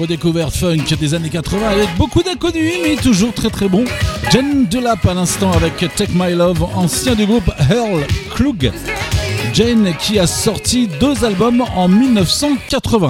Découverte 0.08 0.56
funk 0.56 0.96
des 1.00 1.14
années 1.16 1.30
80 1.30 1.68
avec 1.68 1.90
beaucoup 1.98 2.22
d'inconnus, 2.22 2.74
mais 2.84 2.96
toujours 2.96 3.34
très 3.34 3.50
très 3.50 3.68
bon. 3.68 3.86
Jane 4.32 4.66
Delap 4.66 5.04
à 5.06 5.14
l'instant 5.16 5.52
avec 5.52 5.78
Take 5.96 6.12
My 6.14 6.34
Love, 6.34 6.64
ancien 6.76 7.16
du 7.16 7.26
groupe 7.26 7.50
Earl 7.72 8.06
Klug. 8.34 8.72
Jane 9.54 9.94
qui 10.00 10.20
a 10.20 10.28
sorti 10.28 10.88
deux 11.00 11.26
albums 11.26 11.64
en 11.76 11.88
1980. 11.88 13.10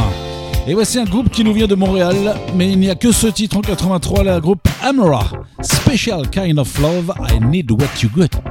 Et 0.68 0.74
voici 0.74 0.98
un 0.98 1.06
groupe 1.06 1.30
qui 1.30 1.44
nous 1.44 1.54
vient 1.54 1.68
de 1.68 1.76
Montréal, 1.76 2.36
mais 2.56 2.72
il 2.72 2.80
n'y 2.80 2.90
a 2.90 2.96
que 2.96 3.12
ce 3.12 3.28
titre 3.28 3.58
en 3.58 3.62
83, 3.62 4.24
le 4.24 4.40
groupe 4.40 4.68
Amara. 4.82 5.26
Special 5.62 6.30
Kind 6.30 6.58
of 6.58 6.80
Love, 6.80 7.14
I 7.30 7.40
Need 7.40 7.72
What 7.72 8.02
You 8.02 8.10
Got. 8.16 8.45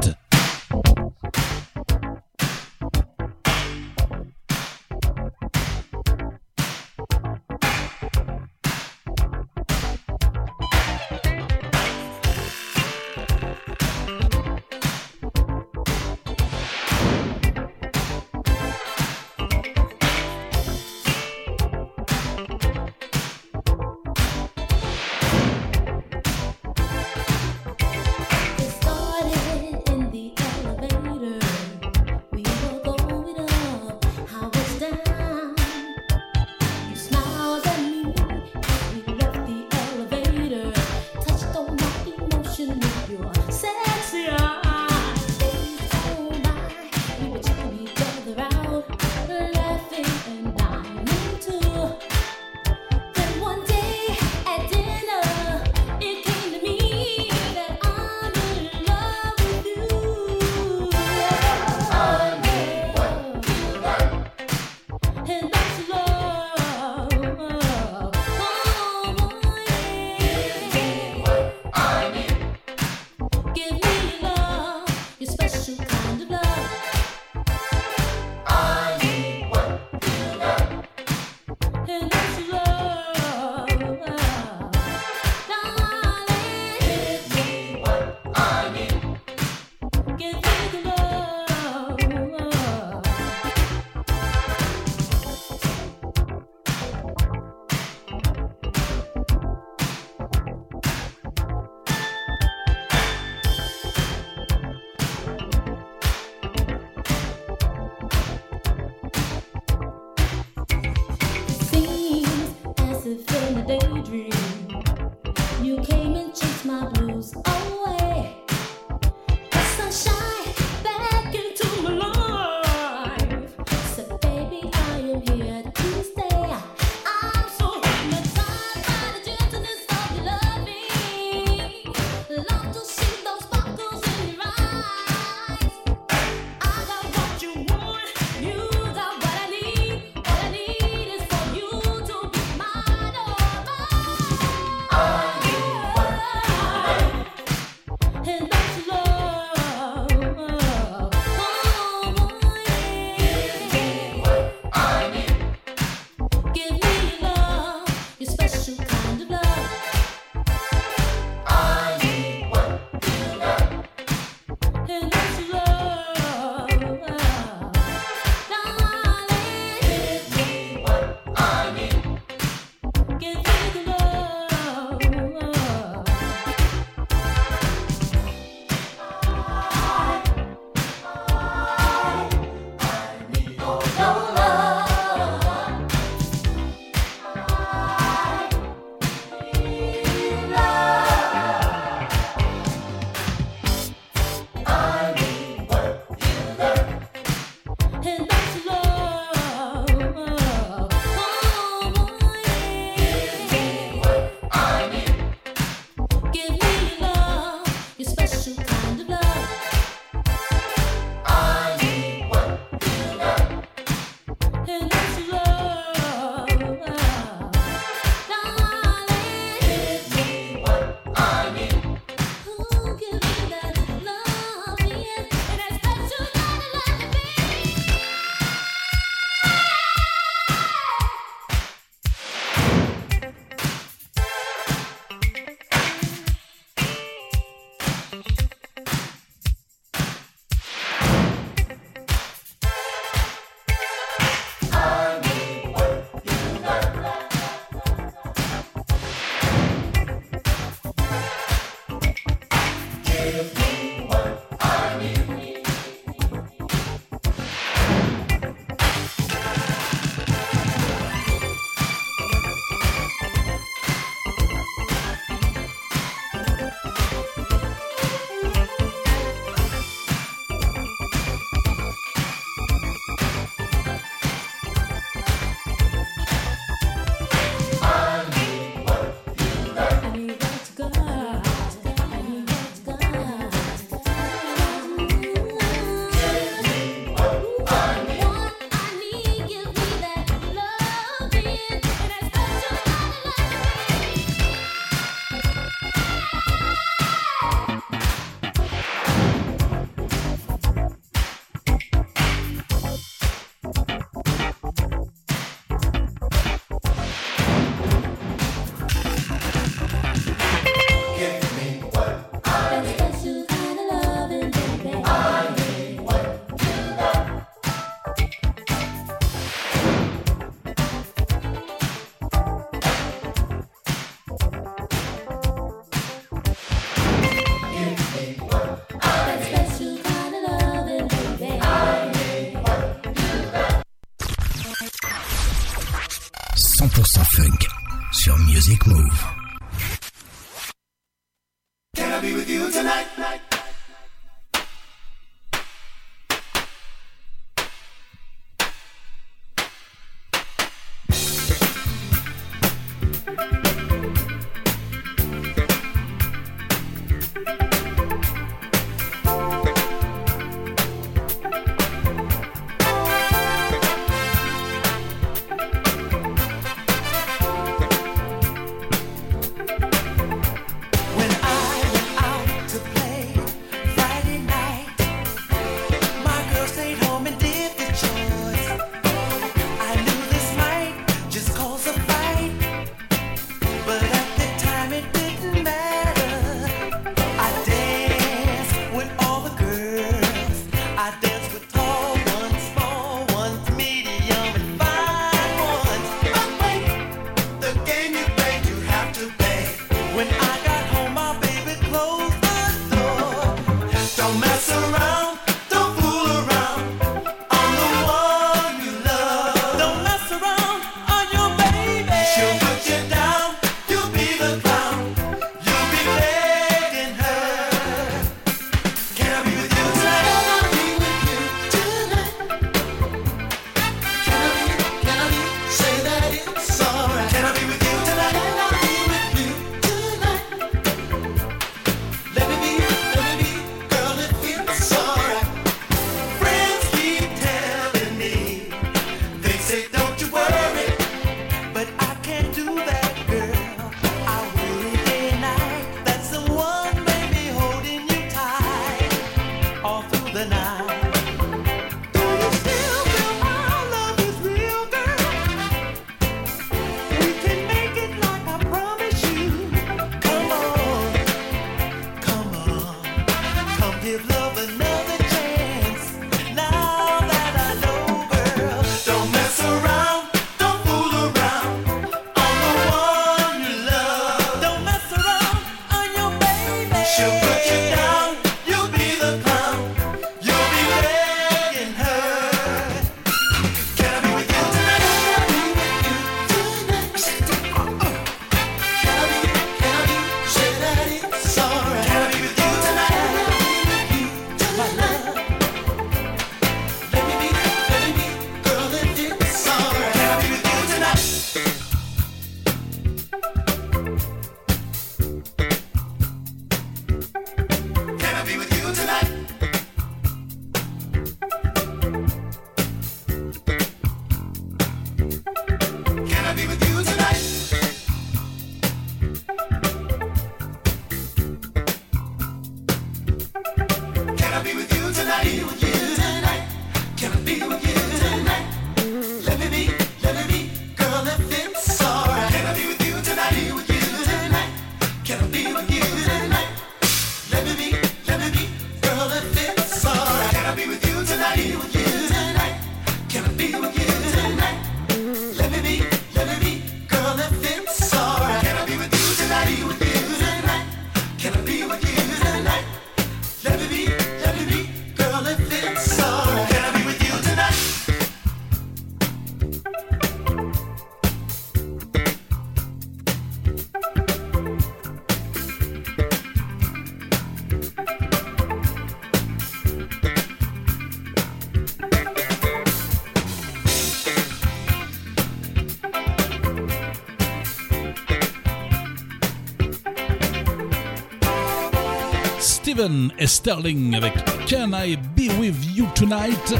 Steven 582.94 583.32
et 583.40 583.46
Sterling 583.48 584.14
avec 584.14 584.34
Can 584.68 584.92
I 584.94 585.16
Be 585.16 585.50
With 585.58 585.74
You 585.96 586.06
Tonight 586.14 586.74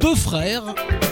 Deux 0.00 0.14
frères, 0.14 0.62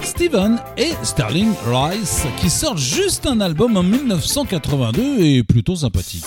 Steven 0.02 0.58
et 0.78 0.92
Sterling 1.02 1.52
Rice, 1.66 2.22
qui 2.40 2.48
sortent 2.48 2.78
juste 2.78 3.26
un 3.26 3.42
album 3.42 3.76
en 3.76 3.82
1982 3.82 5.20
et 5.20 5.42
plutôt 5.42 5.76
sympathique. 5.76 6.24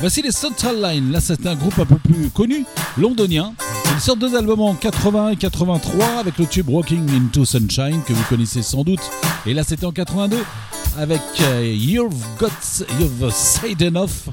Voici 0.00 0.22
les 0.22 0.30
Central 0.30 0.80
Line, 0.80 1.12
là 1.12 1.20
c'est 1.20 1.46
un 1.46 1.56
groupe 1.56 1.78
un 1.78 1.84
peu 1.84 1.98
plus 1.98 2.30
connu, 2.30 2.64
londonien. 2.96 3.52
Ils 3.94 4.00
sortent 4.00 4.20
deux 4.20 4.34
albums 4.34 4.62
en 4.62 4.72
80 4.72 5.30
et 5.30 5.36
83 5.36 6.06
avec 6.18 6.38
le 6.38 6.46
tube 6.46 6.70
Walking 6.70 7.06
Into 7.10 7.44
Sunshine 7.44 8.00
que 8.06 8.14
vous 8.14 8.24
connaissez 8.30 8.62
sans 8.62 8.82
doute. 8.82 9.10
Et 9.44 9.52
là 9.52 9.62
c'était 9.62 9.84
en 9.84 9.92
82 9.92 10.38
avec 10.96 11.20
euh, 11.42 11.66
You've 11.66 12.16
Got 12.38 12.48
You've 12.98 13.30
Said 13.30 13.82
Enough, 13.82 14.30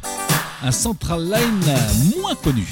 un 0.64 0.72
Central 0.72 1.22
Line 1.26 1.76
moins 2.22 2.36
connu. 2.36 2.66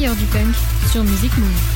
Meilleur 0.00 0.16
du 0.16 0.24
punk 0.24 0.54
sur 0.90 1.04
Music 1.04 1.36
Move. 1.36 1.69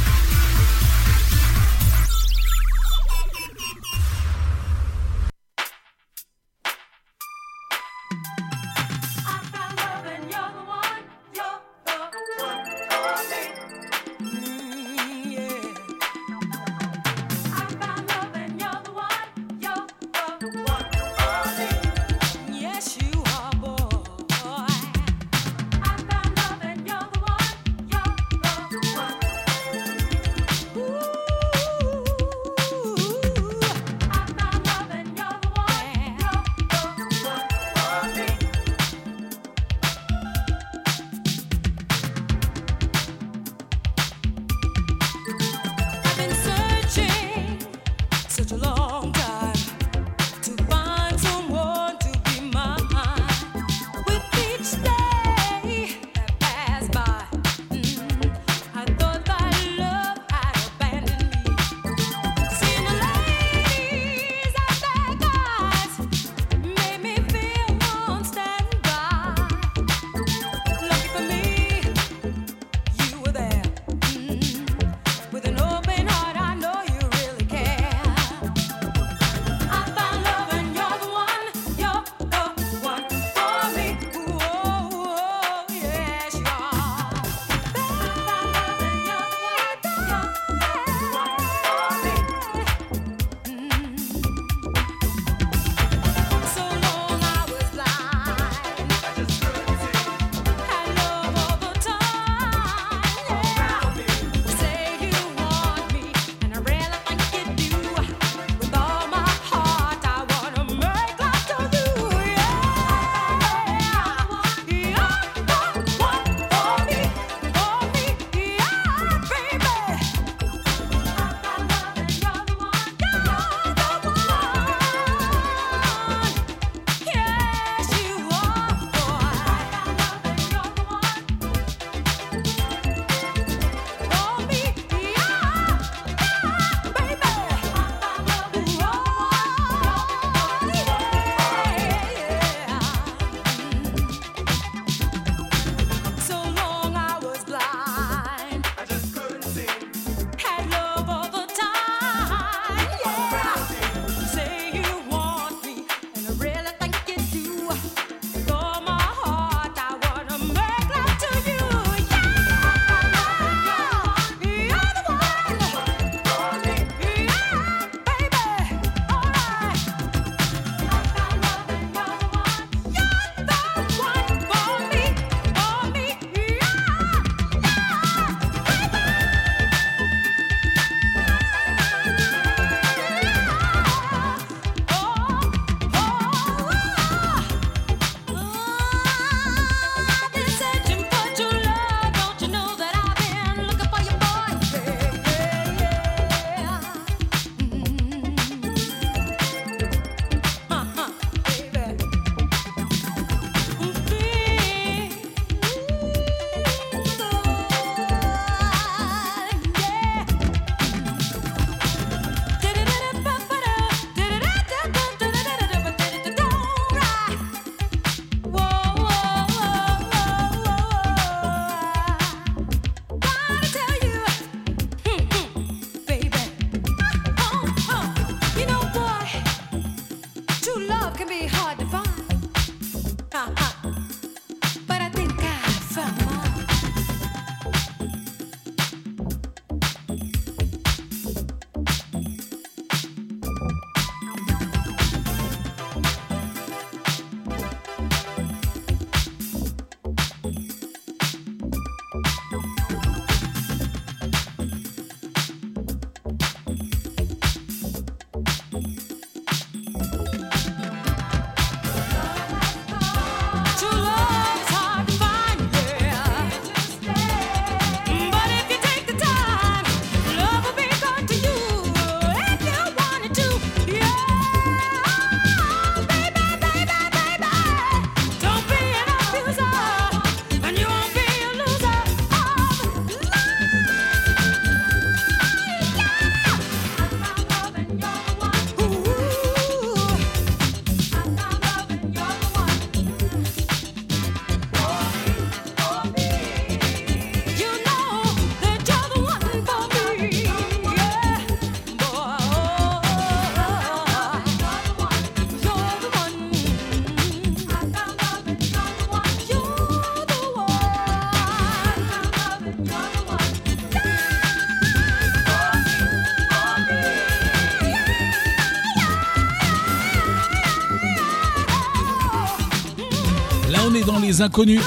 on 323.87 323.95
est 323.95 324.05
dans 324.05 324.19
les 324.19 324.41
inconnus 324.41 324.81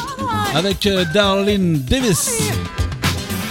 avec 0.56 0.86
euh, 0.86 1.06
Darlene 1.14 1.80
Davis. 1.80 2.40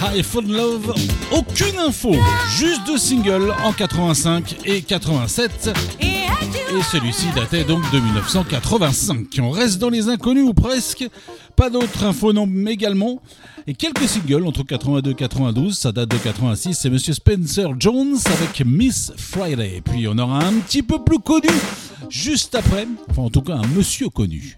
High 0.03 0.23
Phone 0.23 0.51
Love, 0.51 0.93
aucune 1.31 1.79
info, 1.79 2.15
juste 2.55 2.81
deux 2.85 2.97
singles 2.97 3.53
en 3.63 3.71
85 3.71 4.57
et 4.65 4.81
87. 4.81 5.71
Et 6.01 6.81
celui-ci 6.91 7.25
datait 7.35 7.63
donc 7.63 7.89
de 7.91 7.99
1985. 7.99 9.27
On 9.41 9.49
reste 9.49 9.79
dans 9.79 9.89
les 9.89 10.07
inconnus 10.07 10.43
ou 10.43 10.53
presque, 10.53 11.07
pas 11.55 11.69
d'autres 11.69 12.03
infos 12.03 12.33
non 12.33 12.45
mais 12.45 12.73
également. 12.73 13.21
Et 13.65 13.73
quelques 13.73 14.07
singles 14.07 14.45
entre 14.45 14.63
82 14.63 15.11
et 15.11 15.15
92, 15.15 15.77
ça 15.77 15.91
date 15.91 16.09
de 16.09 16.17
86, 16.17 16.73
c'est 16.73 16.89
Monsieur 16.89 17.13
Spencer 17.13 17.69
Jones 17.79 18.17
avec 18.25 18.65
Miss 18.65 19.11
Friday. 19.17 19.81
Puis 19.83 20.07
on 20.07 20.17
aura 20.17 20.43
un 20.43 20.53
petit 20.53 20.83
peu 20.83 21.03
plus 21.03 21.19
connu 21.19 21.49
juste 22.09 22.53
après, 22.55 22.87
enfin 23.09 23.23
en 23.23 23.29
tout 23.29 23.41
cas 23.41 23.55
un 23.55 23.67
monsieur 23.67 24.09
connu. 24.09 24.57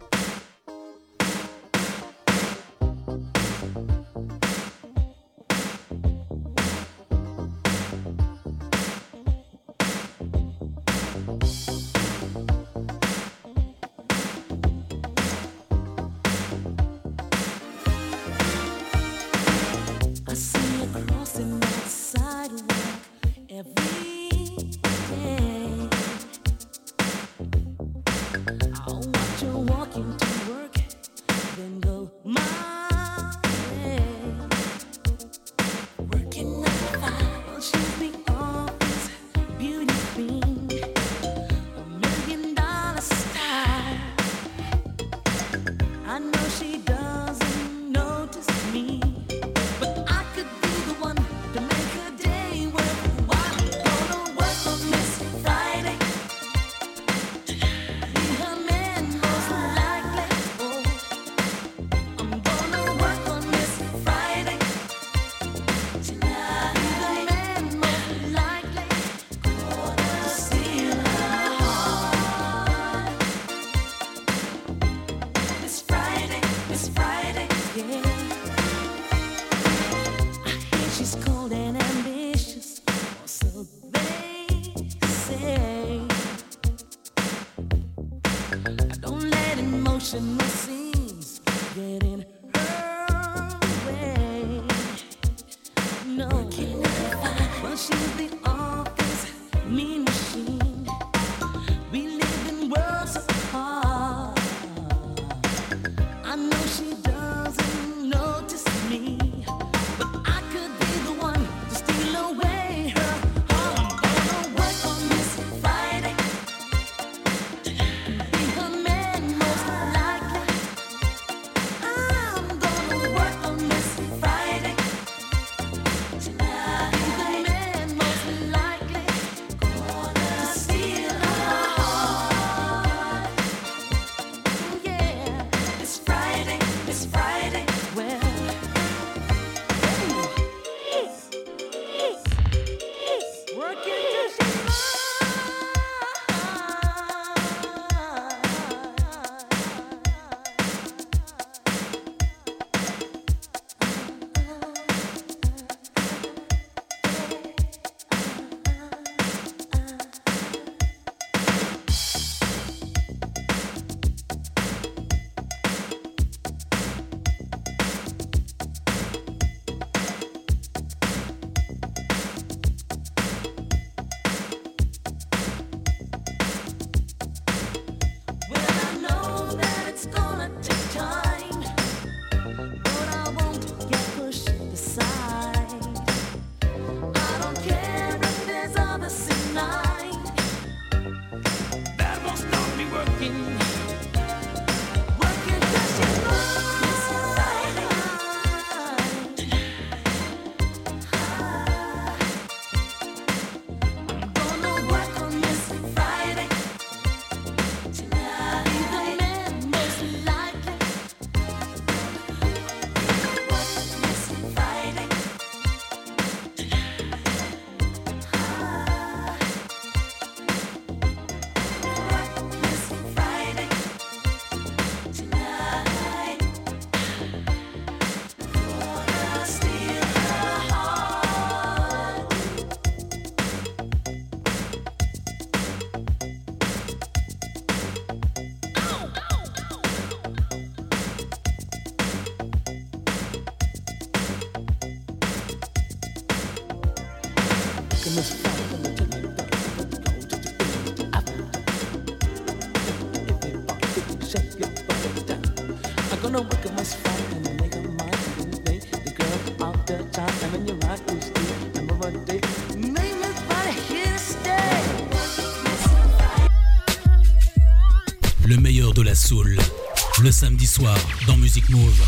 dans 271.28 271.38
Musique 271.38 271.70
Mauve. 271.70 272.02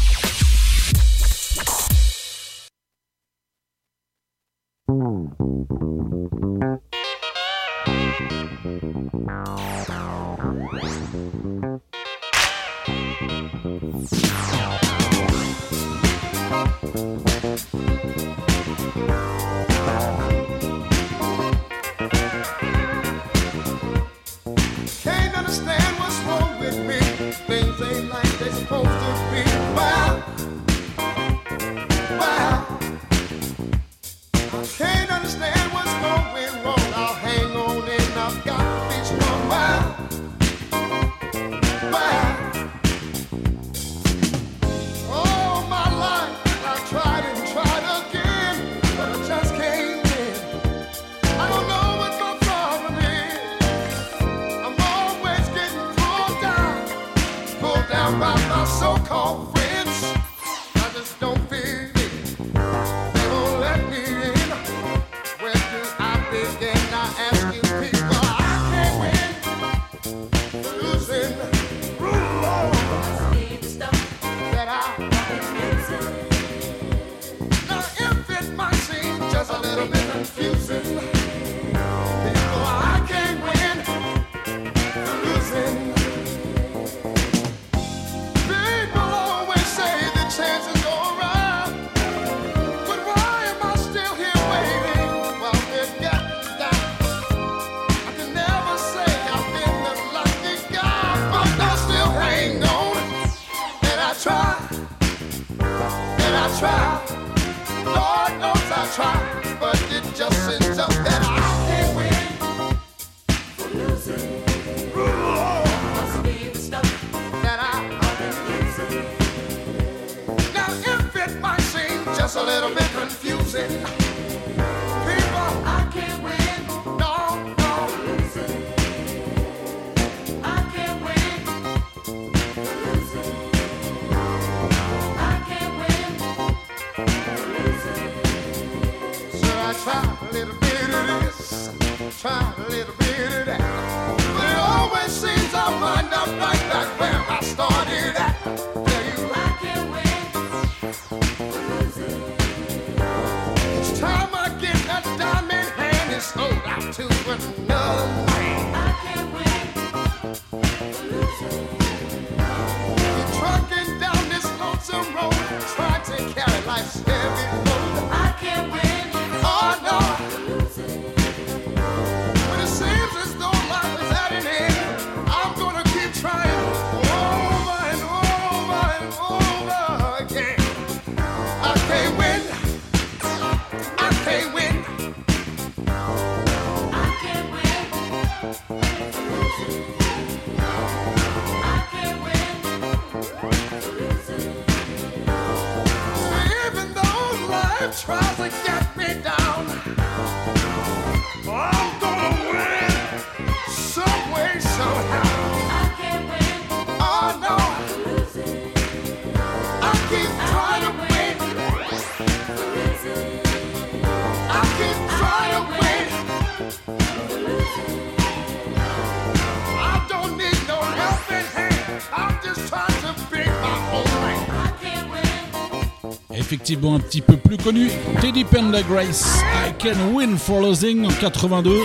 un 226.69 226.99
petit 226.99 227.21
peu 227.21 227.37
plus 227.37 227.57
connu, 227.57 227.89
Teddy 228.21 228.43
Pendergrass, 228.43 229.41
I 229.67 229.73
Can 229.81 230.13
Win 230.13 230.37
for 230.37 230.61
Losing 230.61 231.05
en 231.05 231.09
82. 231.09 231.79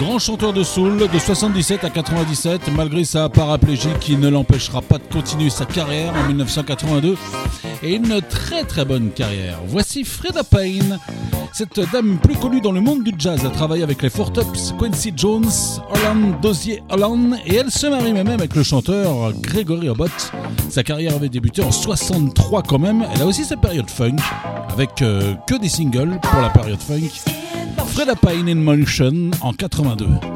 Grand 0.00 0.18
chanteur 0.18 0.52
de 0.52 0.62
soul 0.62 0.96
de 0.96 1.18
77 1.18 1.84
à 1.84 1.90
97, 1.90 2.62
malgré 2.74 3.04
sa 3.04 3.28
paraplégie 3.28 3.88
qui 4.00 4.16
ne 4.16 4.28
l'empêchera 4.28 4.80
pas 4.80 4.98
de 4.98 5.04
continuer 5.12 5.50
sa 5.50 5.66
carrière 5.66 6.14
en 6.14 6.26
1982 6.28 7.16
et 7.82 7.94
une 7.94 8.20
très 8.22 8.64
très 8.64 8.84
bonne 8.84 9.10
carrière. 9.10 9.58
Voici 9.66 10.02
Freda 10.02 10.44
Payne, 10.44 10.98
cette 11.52 11.80
dame 11.92 12.18
plus 12.18 12.36
connue 12.36 12.60
dans 12.60 12.72
le 12.72 12.80
monde 12.80 13.04
du 13.04 13.12
jazz. 13.18 13.40
Elle 13.44 13.52
travaille 13.52 13.82
avec 13.82 14.02
les 14.02 14.10
Four 14.10 14.32
Tops, 14.32 14.74
Quincy 14.78 15.12
Jones, 15.14 15.50
Holland, 15.90 16.40
Dozier 16.40 16.82
Holland 16.88 17.36
et 17.46 17.56
elle 17.56 17.70
se 17.70 17.86
marie 17.86 18.12
même 18.12 18.28
avec 18.28 18.54
le 18.54 18.62
chanteur 18.62 19.32
Gregory 19.42 19.88
Abbott. 19.88 20.32
Sa 20.76 20.84
carrière 20.84 21.14
avait 21.14 21.30
débuté 21.30 21.62
en 21.62 21.72
63 21.72 22.62
quand 22.62 22.78
même. 22.78 23.02
Elle 23.14 23.22
a 23.22 23.24
aussi 23.24 23.46
sa 23.46 23.56
période 23.56 23.88
funk, 23.88 24.16
avec 24.68 25.00
euh, 25.00 25.32
que 25.46 25.54
des 25.54 25.70
singles 25.70 26.18
pour 26.20 26.42
la 26.42 26.50
période 26.50 26.78
funk. 26.78 27.08
Freda 27.86 28.14
Pine 28.14 28.46
in 28.46 28.56
Motion 28.56 29.30
en 29.40 29.54
82. 29.54 30.35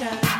ocean. 0.00 0.31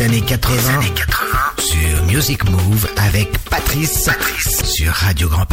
années 0.00 0.20
80, 0.20 0.78
années 0.78 0.92
80 0.94 1.28
sur 1.58 2.04
Music 2.04 2.48
Move 2.50 2.88
avec 2.96 3.36
Patrice, 3.50 4.04
Patrice 4.04 4.64
sur 4.64 4.92
Radio 4.92 5.28
Grand 5.28 5.46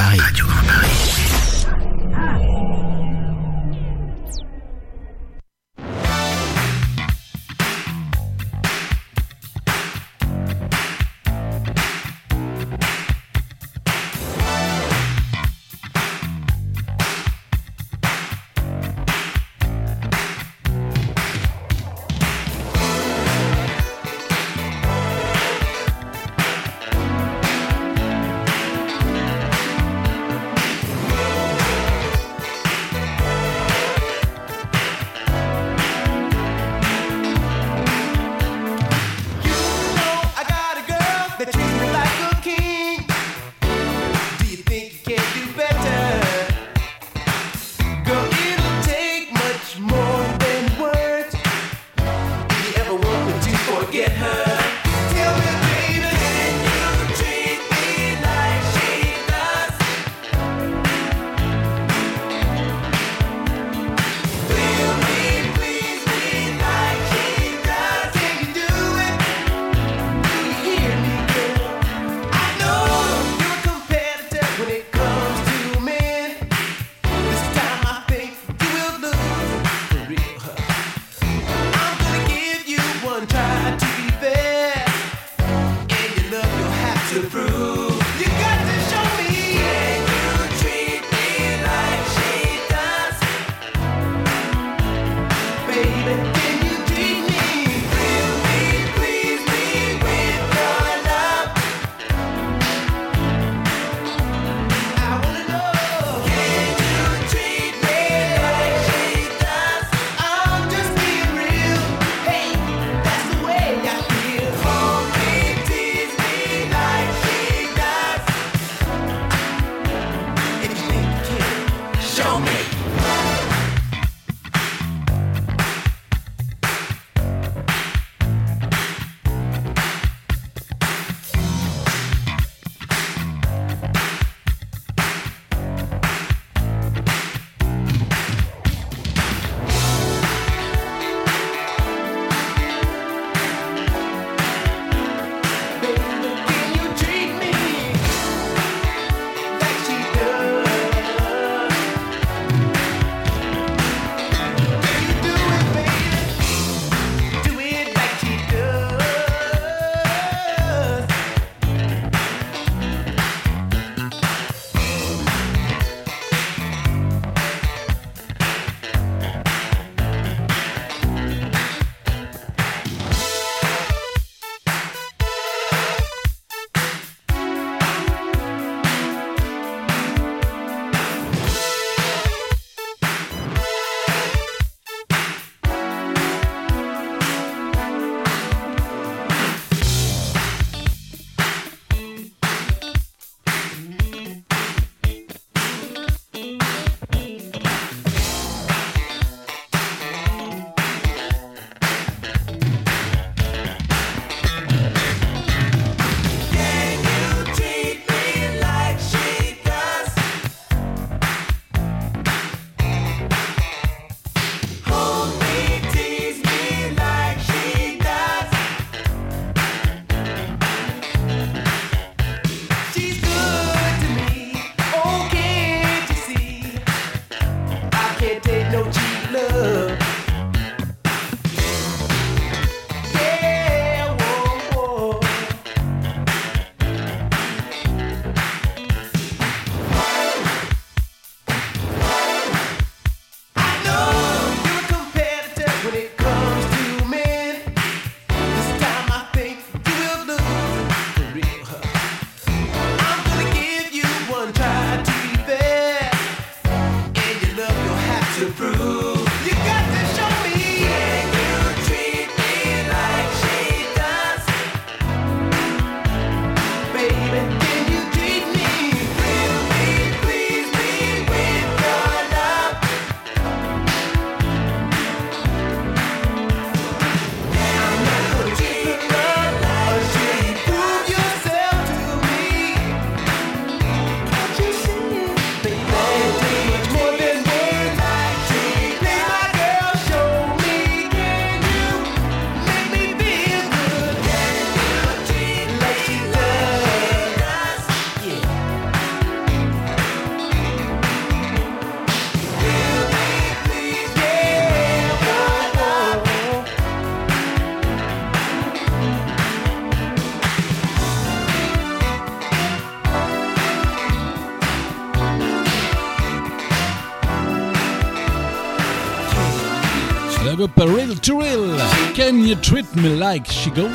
Real 320.83 321.15
to 321.21 321.39
Real, 321.39 321.77
Can 322.15 322.43
You 322.45 322.55
Treat 322.55 322.85
Me 322.95 323.17
Like 323.17 323.49
She 323.49 323.69
Goes? 323.69 323.89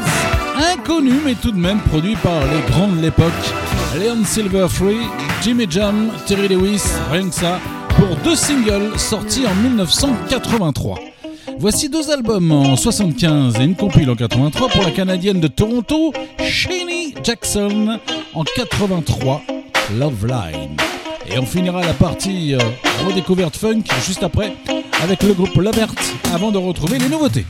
Inconnu 0.57 1.12
mais 1.24 1.35
tout 1.35 1.52
de 1.52 1.59
même 1.59 1.81
produit 1.81 2.16
par 2.16 2.40
les 2.47 2.61
grands 2.73 2.89
de 2.89 3.01
l'époque, 3.01 3.32
Leon 3.97 4.24
Silverfree, 4.24 5.07
Jimmy 5.43 5.66
Jam, 5.69 6.11
Terry 6.27 6.48
Lewis, 6.48 6.82
rien 7.11 7.28
que 7.28 7.94
pour 7.94 8.16
deux 8.24 8.35
singles 8.35 8.98
sortis 8.98 9.47
en 9.47 9.55
1983. 9.57 10.98
Voici 11.59 11.89
deux 11.90 12.11
albums 12.11 12.51
en 12.51 12.77
75 12.77 13.57
et 13.61 13.65
une 13.65 13.77
compile 13.77 14.11
en 14.11 14.16
83 14.16 14.69
pour 14.69 14.82
la 14.82 14.90
canadienne 14.90 15.40
de 15.40 15.48
Toronto, 15.48 16.12
Shani 16.43 17.15
Jackson, 17.23 17.98
en 18.35 18.44
83, 18.44 19.43
Love 19.98 20.27
Line. 20.27 20.77
Et 21.28 21.39
on 21.39 21.47
finira 21.47 21.82
la 21.82 21.93
partie 21.93 22.55
euh, 22.55 22.59
redécouverte 23.07 23.57
funk 23.57 23.85
juste 24.07 24.23
après 24.23 24.55
avec 25.02 25.23
le 25.23 25.35
groupe 25.35 25.55
Lovert 25.57 25.94
avant 26.32 26.52
de 26.52 26.59
retrouver 26.59 26.98
les 26.98 27.09
nouveautés. 27.09 27.44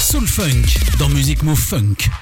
Soul 0.00 0.26
Funk 0.26 0.98
dans 0.98 1.08
Music 1.10 1.44
Move 1.44 1.60
Funk. 1.60 2.17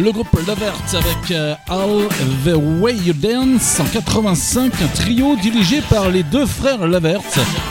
Le 0.00 0.12
groupe 0.12 0.32
Lovert 0.46 0.78
avec 0.94 1.30
euh, 1.30 1.54
All 1.68 2.08
the 2.46 2.56
Way 2.80 2.96
You 3.04 3.12
Dance 3.12 3.80
en 3.80 3.84
85, 3.84 4.72
un 4.80 4.86
trio 4.88 5.36
dirigé 5.36 5.82
par 5.90 6.08
les 6.08 6.22
deux 6.22 6.46
frères 6.46 6.86
Lovert, 6.86 7.20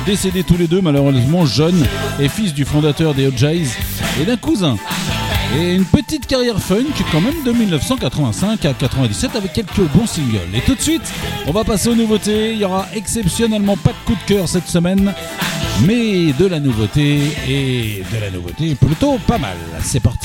décédés 0.06 0.44
tous 0.44 0.56
les 0.56 0.68
deux 0.68 0.80
malheureusement 0.80 1.48
jeunes 1.48 1.84
et 2.20 2.30
fils 2.30 2.54
du 2.54 2.66
fondateur 2.66 3.16
des 3.16 3.26
Hot 3.26 3.32
et 4.22 4.26
d'un 4.26 4.38
cousin. 4.38 4.76
Et 5.58 5.74
une 5.74 5.86
petite 5.86 6.28
carrière 6.28 6.60
funk 6.60 6.86
quand 7.12 7.22
même 7.22 7.44
de 7.44 7.52
1985 7.52 8.64
à 8.64 8.74
97 8.74 9.36
avec 9.36 9.54
quelques 9.54 9.82
bons 9.96 10.06
singles. 10.06 10.54
Et 10.54 10.62
tout 10.62 10.76
de 10.76 10.82
suite, 10.82 11.12
on 11.48 11.52
va 11.52 11.64
passer 11.64 11.90
aux 11.90 11.96
nouveautés. 11.96 12.54
Il 12.54 12.60
y 12.60 12.66
aura 12.66 12.86
exceptionnellement 12.94 13.76
pas 13.76 13.90
de 13.90 14.06
coup 14.06 14.14
de 14.14 14.34
cœur 14.36 14.48
cette 14.48 14.68
semaine, 14.68 15.16
mais 15.84 16.32
de 16.34 16.46
la 16.46 16.60
nouveauté 16.60 17.22
et 17.48 18.04
de 18.14 18.20
la 18.20 18.30
nouveauté 18.30 18.76
plutôt 18.76 19.18
pas 19.26 19.40
mal. 19.40 19.58
C'est 19.82 20.02
parti. 20.02 20.19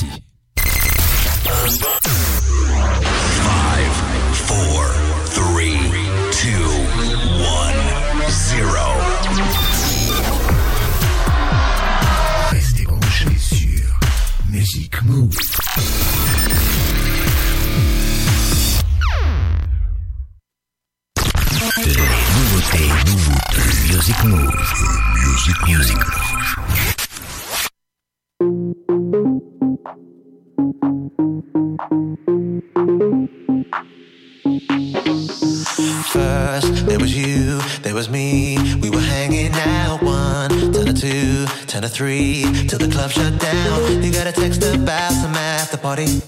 Nouveautés, 22.73 22.89
nouveautés, 23.05 23.91
Music 23.91 24.23
Move. 24.23 24.53
Music, 25.13 25.55
Music 25.67 25.97
Move. 25.97 26.55
First, 36.07 36.85
there 36.85 36.99
was 36.99 37.15
you, 37.15 37.59
there 37.81 37.93
was 37.93 38.09
me. 38.09 38.57
We 38.81 38.89
were 38.89 38.99
hanging 38.99 39.53
out 39.53 40.01
one, 40.01 40.49
ten 40.71 40.85
to 40.85 40.93
two, 40.93 41.45
ten 41.67 41.81
to 41.81 41.89
three, 41.89 42.45
till 42.67 42.79
the 42.79 42.89
club 42.89 43.11
shut 43.11 43.39
down. 43.39 44.03
You 44.03 44.11
got 44.11 44.27
a 44.27 44.31
text 44.31 44.63
about 44.63 45.11
some 45.11 45.35
after 45.35 45.77
party. 45.77 46.21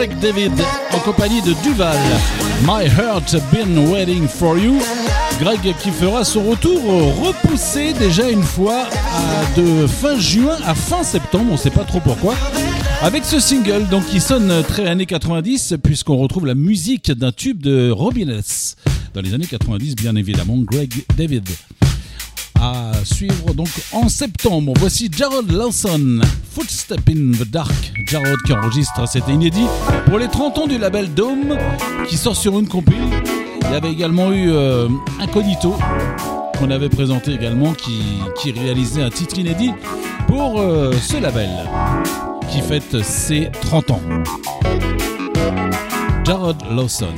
Craig 0.00 0.18
David 0.18 0.52
en 0.94 0.98
compagnie 1.00 1.42
de 1.42 1.52
Duval. 1.62 1.98
My 2.62 2.86
Heart 2.86 3.36
Been 3.52 3.90
Waiting 3.90 4.26
for 4.26 4.56
You. 4.56 4.80
Greg 5.38 5.74
qui 5.82 5.90
fera 5.90 6.24
son 6.24 6.44
retour 6.44 6.80
repoussé 7.22 7.92
déjà 7.92 8.30
une 8.30 8.42
fois 8.42 8.88
de 9.58 9.86
fin 9.86 10.18
juin 10.18 10.56
à 10.64 10.74
fin 10.74 11.02
septembre, 11.02 11.52
on 11.52 11.58
sait 11.58 11.68
pas 11.68 11.84
trop 11.84 12.00
pourquoi. 12.00 12.34
Avec 13.02 13.26
ce 13.26 13.38
single 13.40 13.88
donc 13.90 14.06
qui 14.06 14.20
sonne 14.20 14.62
très 14.66 14.86
années 14.86 15.04
90 15.04 15.74
puisqu'on 15.82 16.16
retrouve 16.16 16.46
la 16.46 16.54
musique 16.54 17.12
d'un 17.12 17.30
tube 17.30 17.60
de 17.60 17.90
Robin 17.90 18.30
S. 18.30 18.76
Dans 19.12 19.20
les 19.20 19.34
années 19.34 19.44
90 19.44 19.96
bien 19.96 20.16
évidemment 20.16 20.56
Greg 20.56 20.94
David 21.14 21.46
à 22.58 22.92
suivre 23.04 23.52
donc 23.52 23.68
en 23.92 24.08
septembre. 24.08 24.72
Voici 24.78 25.10
Jarrod 25.14 25.50
Lawson, 25.50 26.20
Footstep 26.54 27.06
in 27.10 27.32
the 27.32 27.50
Dark. 27.50 27.79
Jarrod 28.10 28.42
qui 28.42 28.52
enregistre, 28.52 29.06
c'était 29.06 29.30
inédit, 29.30 29.66
pour 30.06 30.18
les 30.18 30.26
30 30.26 30.58
ans 30.58 30.66
du 30.66 30.78
label 30.78 31.14
Dome, 31.14 31.56
qui 32.08 32.16
sort 32.16 32.34
sur 32.34 32.58
une 32.58 32.66
compile. 32.66 32.96
Il 33.62 33.70
y 33.70 33.74
avait 33.76 33.92
également 33.92 34.32
eu 34.32 34.50
euh, 34.50 34.88
Incognito, 35.20 35.76
qu'on 36.58 36.72
avait 36.72 36.88
présenté 36.88 37.32
également, 37.32 37.72
qui, 37.72 38.50
réalisait 38.50 39.02
un 39.02 39.10
titre 39.10 39.38
inédit 39.38 39.70
pour 40.26 40.60
euh, 40.60 40.92
ce 40.92 41.18
label, 41.18 41.50
qui 42.50 42.62
fête 42.62 43.00
ses 43.04 43.48
30 43.60 43.92
ans. 43.92 44.02
Jarrod 46.24 46.56
Lawson. 46.68 47.14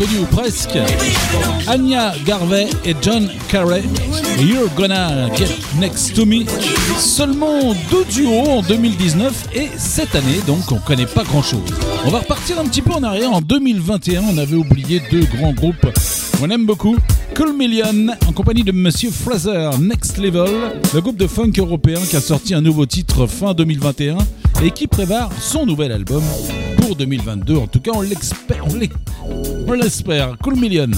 Inconnu 0.00 0.20
ou 0.20 0.26
presque. 0.26 0.78
Anya 1.66 2.14
Garvey 2.24 2.68
et 2.86 2.94
John 3.02 3.28
Carey. 3.48 3.82
You're 4.38 4.70
gonna 4.74 5.28
get 5.36 5.50
next 5.78 6.14
to 6.14 6.24
me. 6.24 6.46
Seulement 6.98 7.74
deux 7.90 8.04
duos 8.06 8.48
en 8.48 8.62
2019 8.62 9.48
et 9.54 9.68
cette 9.76 10.14
année, 10.14 10.40
donc 10.46 10.72
on 10.72 10.78
connaît 10.78 11.06
pas 11.06 11.22
grand 11.24 11.42
chose. 11.42 11.60
On 12.06 12.10
va 12.10 12.20
repartir 12.20 12.58
un 12.58 12.64
petit 12.64 12.80
peu 12.80 12.92
en 12.92 13.02
arrière. 13.02 13.30
En 13.30 13.42
2021, 13.42 14.22
on 14.22 14.38
avait 14.38 14.56
oublié 14.56 15.02
deux 15.10 15.24
grands 15.36 15.52
groupes 15.52 15.86
qu'on 16.38 16.48
aime 16.48 16.64
beaucoup. 16.64 16.96
Cool 17.36 17.54
Million 17.54 18.14
en 18.26 18.32
compagnie 18.32 18.64
de 18.64 18.72
Monsieur 18.72 19.10
Fraser, 19.10 19.70
Next 19.80 20.16
Level, 20.16 20.80
le 20.94 21.00
groupe 21.00 21.16
de 21.16 21.26
funk 21.26 21.52
européen 21.58 22.00
qui 22.08 22.16
a 22.16 22.20
sorti 22.20 22.54
un 22.54 22.62
nouveau 22.62 22.86
titre 22.86 23.26
fin 23.26 23.52
2021 23.52 24.16
et 24.62 24.70
qui 24.70 24.86
prépare 24.86 25.30
son 25.38 25.66
nouvel 25.66 25.92
album 25.92 26.22
pour 26.78 26.96
2022. 26.96 27.56
En 27.56 27.66
tout 27.66 27.80
cas, 27.80 27.92
on 27.94 28.00
on 28.00 28.80
on 29.70 29.74
l'espère. 29.74 30.36
Cool 30.42 30.56
Million. 30.56 30.90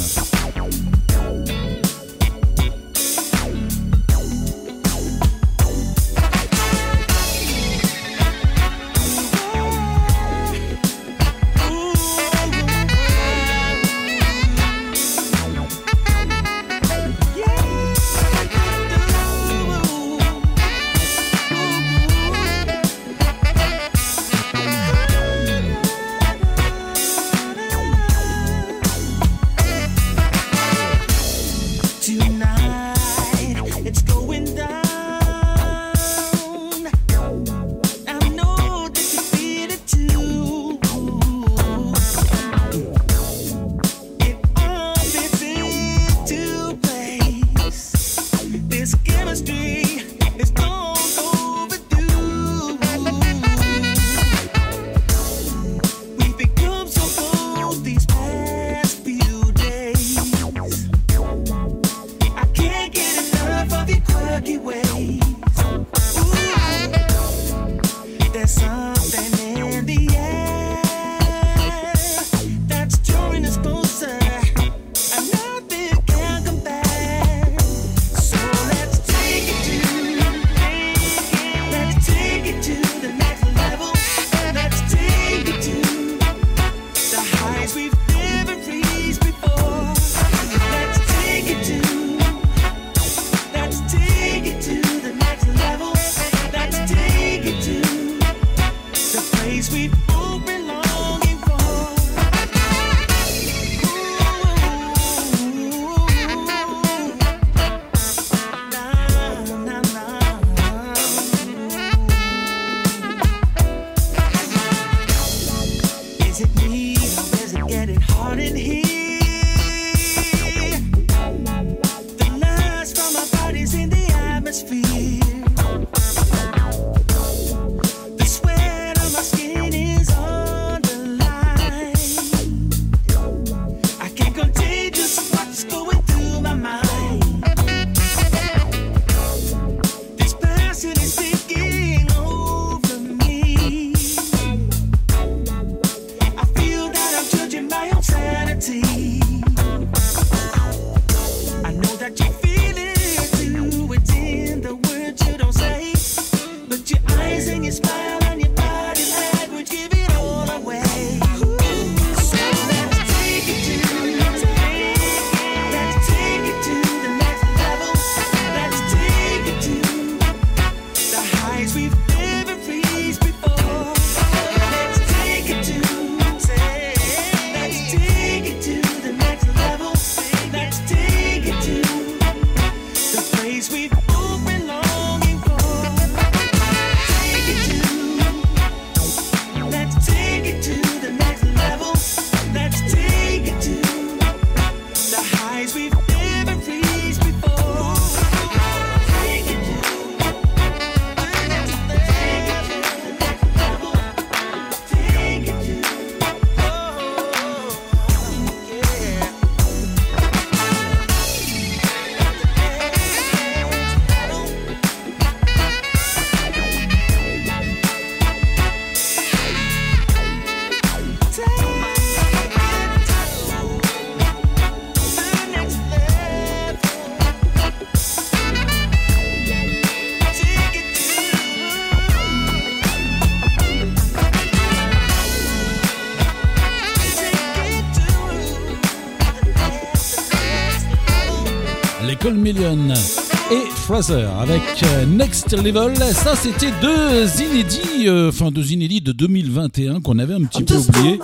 Et 243.50 243.68
Fraser 243.74 244.26
avec 244.40 244.62
euh, 244.82 245.04
Next 245.04 245.52
Level. 245.52 245.94
Ça, 246.14 246.34
c'était 246.34 246.70
deux 246.80 247.26
inédits, 247.42 248.08
euh, 248.08 248.30
enfin 248.30 248.50
deux 248.50 248.72
inédits 248.72 249.02
de 249.02 249.12
2021 249.12 250.00
qu'on 250.00 250.18
avait 250.18 250.32
un 250.34 250.44
petit 250.44 250.62
peu 250.62 250.76
oublié. 250.76 251.18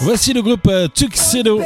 Voici 0.00 0.32
le 0.32 0.42
groupe 0.42 0.68
euh, 0.68 0.86
Tuxedo, 0.86 1.60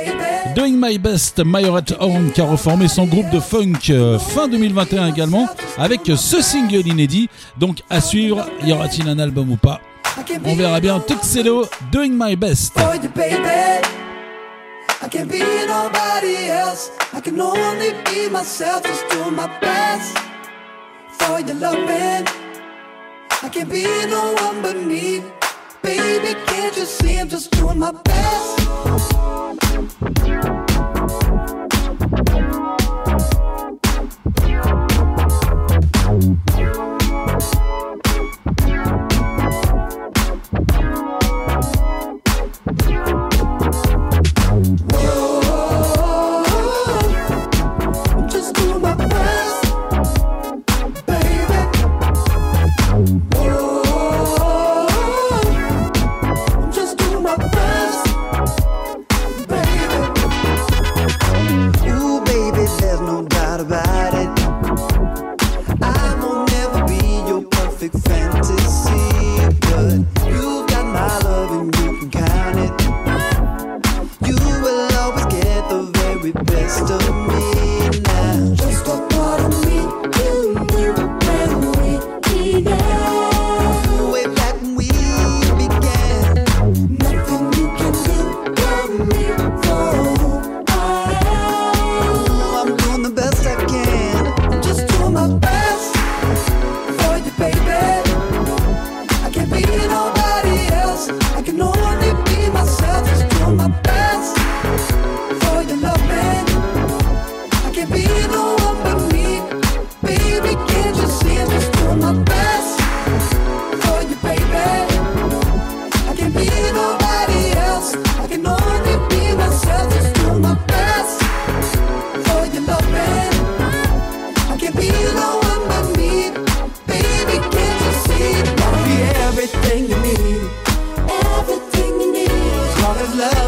Doing 0.56 0.72
My 0.76 0.98
Best, 0.98 1.44
Mayoret 1.44 1.84
Horn, 1.98 2.32
qui 2.32 2.40
a 2.40 2.46
reformé 2.46 2.88
son 2.88 3.04
groupe 3.04 3.28
de 3.28 3.40
funk 3.40 3.90
euh, 3.90 4.18
fin 4.18 4.48
2021 4.48 5.08
également, 5.08 5.46
avec 5.76 6.00
ce 6.06 6.40
single 6.40 6.86
inédit. 6.86 7.28
Donc 7.58 7.82
à 7.90 8.00
suivre, 8.00 8.46
y 8.64 8.72
aura-t-il 8.72 9.06
un 9.06 9.18
album 9.18 9.50
ou 9.50 9.56
pas? 9.56 9.80
On 10.46 10.54
verra 10.54 10.80
bien. 10.80 10.98
Tuxedo, 10.98 11.66
Doing 11.92 12.12
My 12.14 12.36
Best. 12.36 12.72
I 15.02 15.08
can't 15.08 15.28
be 15.28 15.38
nobody 15.66 16.48
else. 16.50 16.90
I 17.20 17.22
can 17.22 17.38
only 17.38 17.92
be 18.06 18.30
myself, 18.30 18.82
just 18.82 19.06
do 19.10 19.30
my 19.30 19.46
best 19.60 20.16
for 21.18 21.38
your 21.38 21.54
loving. 21.56 22.26
I 23.42 23.48
can't 23.52 23.68
be 23.70 23.84
no 24.06 24.32
one 24.40 24.62
but 24.62 24.76
me, 24.76 25.22
baby. 25.82 26.34
Can't 26.46 26.74
you 26.78 26.86
see 26.86 27.18
I'm 27.18 27.28
just 27.28 27.50
doing 27.50 27.78
my 27.78 27.92
best? 27.92 28.20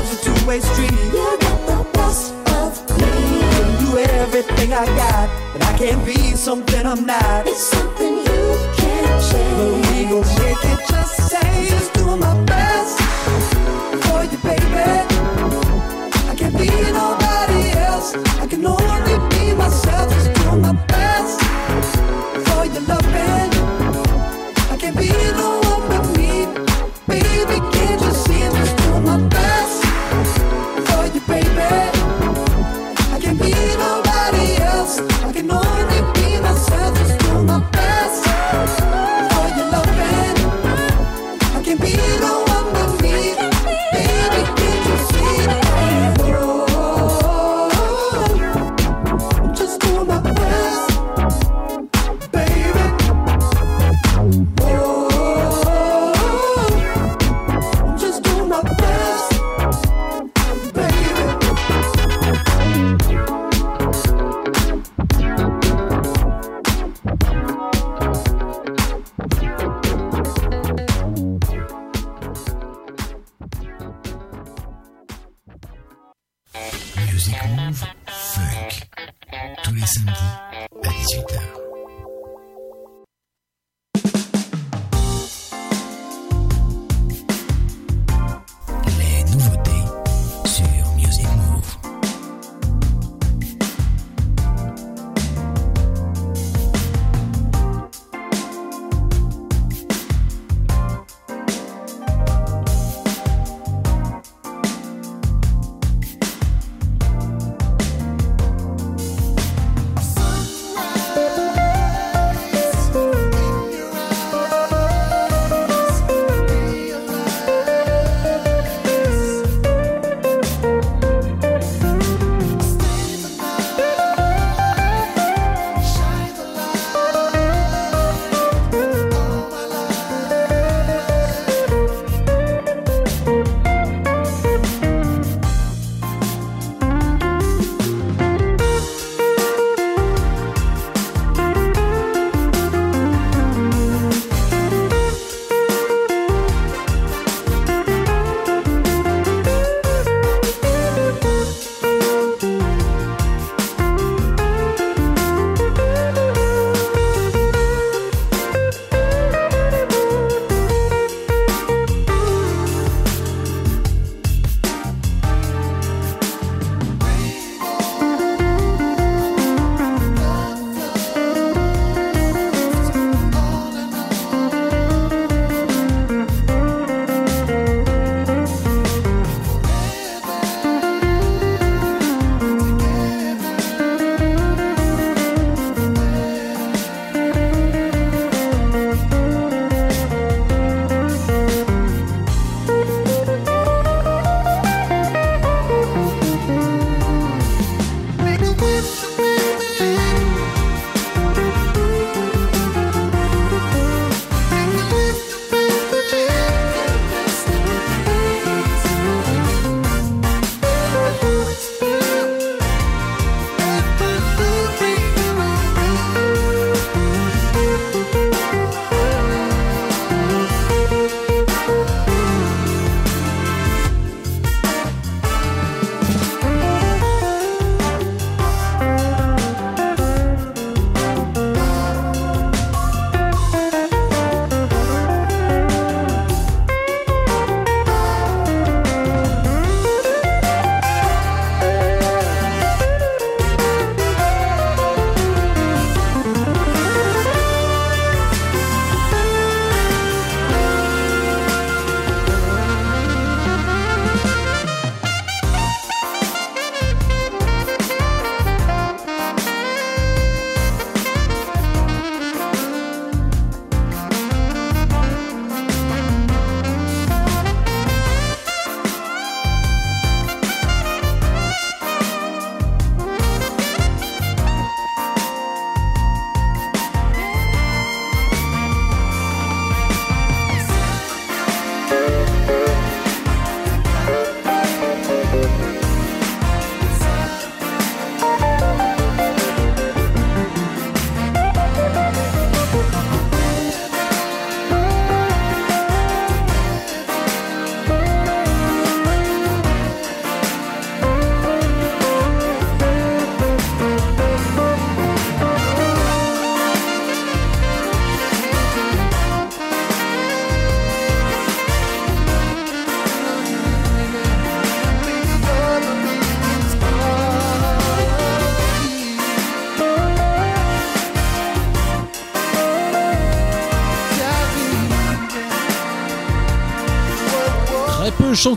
Love's 0.02 0.20
a 0.20 0.24
two-way 0.24 0.60
street. 0.60 0.92
You 1.12 1.38
got 1.40 1.66
the 1.66 1.90
best 1.92 2.32
of 2.60 2.98
me. 2.98 3.06
Can 3.54 3.84
do 3.84 3.98
everything 3.98 4.72
I 4.72 4.86
got, 4.86 5.28
but 5.52 5.62
I 5.62 5.78
can't 5.78 6.04
be 6.04 6.34
something 6.34 6.86
I'm 6.86 7.06
not. 7.06 7.46
It's 7.46 7.58
something 7.58 8.14
you 8.18 8.44
can't 8.76 9.22
change. 9.30 9.56
But 9.58 9.92
we 9.92 10.04
gon' 10.10 10.28
make 10.40 10.64
it 10.72 10.80
just 10.88 11.30
say 11.30 11.66
just 11.68 11.92
doing 11.94 12.20
my 12.20 12.34
best 12.44 12.98
for 14.04 14.24
you, 14.24 14.38
baby. 14.48 14.90
I 16.30 16.34
can't 16.36 16.56
be 16.56 16.68
nobody 16.92 17.62
else. 17.78 18.14
I 18.40 18.46
can 18.46 18.66
only 18.66 19.16
be 19.30 19.54
myself. 19.54 20.12
Just 20.12 20.32
doing 20.42 20.62
my 20.62 20.72
best 20.86 21.40
for 22.46 22.64
your 22.66 22.82
loving. 22.82 23.51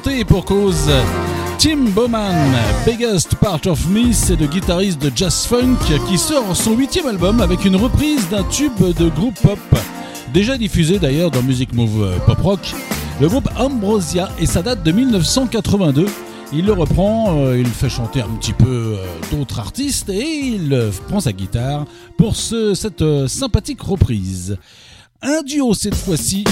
Et 0.09 0.25
pour 0.25 0.45
cause. 0.45 0.89
Tim 1.59 1.89
Bowman, 1.93 2.35
Biggest 2.87 3.35
Part 3.35 3.59
of 3.67 3.87
Me, 3.87 4.11
c'est 4.11 4.35
le 4.35 4.47
guitariste 4.47 4.99
de 5.01 5.11
jazz 5.15 5.45
funk 5.45 5.77
qui 6.07 6.17
sort 6.17 6.55
son 6.55 6.75
huitième 6.75 7.05
album 7.07 7.39
avec 7.39 7.65
une 7.65 7.75
reprise 7.75 8.27
d'un 8.29 8.43
tube 8.45 8.73
de 8.97 9.09
groupe 9.09 9.39
pop, 9.41 9.59
déjà 10.33 10.57
diffusé 10.57 10.97
d'ailleurs 10.97 11.29
dans 11.29 11.43
Music 11.43 11.71
Move 11.73 12.03
euh, 12.03 12.17
Pop 12.25 12.39
Rock, 12.41 12.73
le 13.21 13.27
groupe 13.29 13.47
Ambrosia 13.57 14.29
et 14.39 14.45
ça 14.47 14.61
date 14.63 14.81
de 14.83 14.91
1982. 14.91 16.05
Il 16.51 16.65
le 16.65 16.73
reprend, 16.73 17.37
euh, 17.45 17.57
il 17.59 17.67
fait 17.67 17.89
chanter 17.89 18.21
un 18.21 18.29
petit 18.39 18.53
peu 18.53 18.97
euh, 18.97 19.05
d'autres 19.31 19.59
artistes 19.59 20.09
et 20.09 20.47
il 20.47 20.89
prend 21.07 21.19
sa 21.19 21.31
guitare 21.31 21.85
pour 22.17 22.35
ce- 22.35 22.73
cette 22.73 23.03
sympathique 23.27 23.81
reprise. 23.81 24.57
Un 25.21 25.41
duo 25.43 25.73
cette 25.73 25.95
fois-ci, 25.95 26.43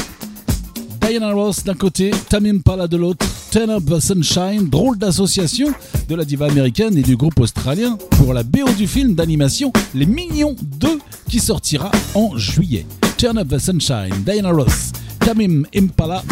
Diana 1.06 1.34
Ross 1.34 1.64
d'un 1.66 1.74
côté, 1.74 2.12
Tamim 2.30 2.60
Pala 2.60 2.88
de 2.88 2.96
l'autre, 2.96 3.26
Turn 3.52 3.70
Up 3.70 3.84
the 3.86 4.00
Sunshine, 4.00 4.70
drôle 4.70 4.98
d'association 4.98 5.68
de 6.08 6.16
la 6.16 6.24
diva 6.24 6.46
américaine 6.46 6.98
et 6.98 7.02
du 7.02 7.18
groupe 7.18 7.40
australien 7.40 7.98
pour 8.12 8.34
la 8.34 8.44
BO 8.44 8.70
du 8.78 8.88
film 8.88 9.14
d'animation 9.14 9.74
Les 9.94 10.06
Mignons 10.06 10.56
2 10.62 11.00
qui 11.28 11.40
sortira 11.40 11.92
en 12.16 12.38
juillet. 12.38 12.86
Turn 13.18 13.38
Up 13.38 13.50
the 13.50 13.60
Sunshine, 13.60 14.24
Diana 14.26 14.52
Ross, 14.52 14.94
Tamim 15.20 15.64
Impala 15.76 16.24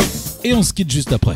et 0.43 0.53
on 0.53 0.63
se 0.63 0.73
quitte 0.73 0.91
juste 0.91 1.11
après. 1.11 1.35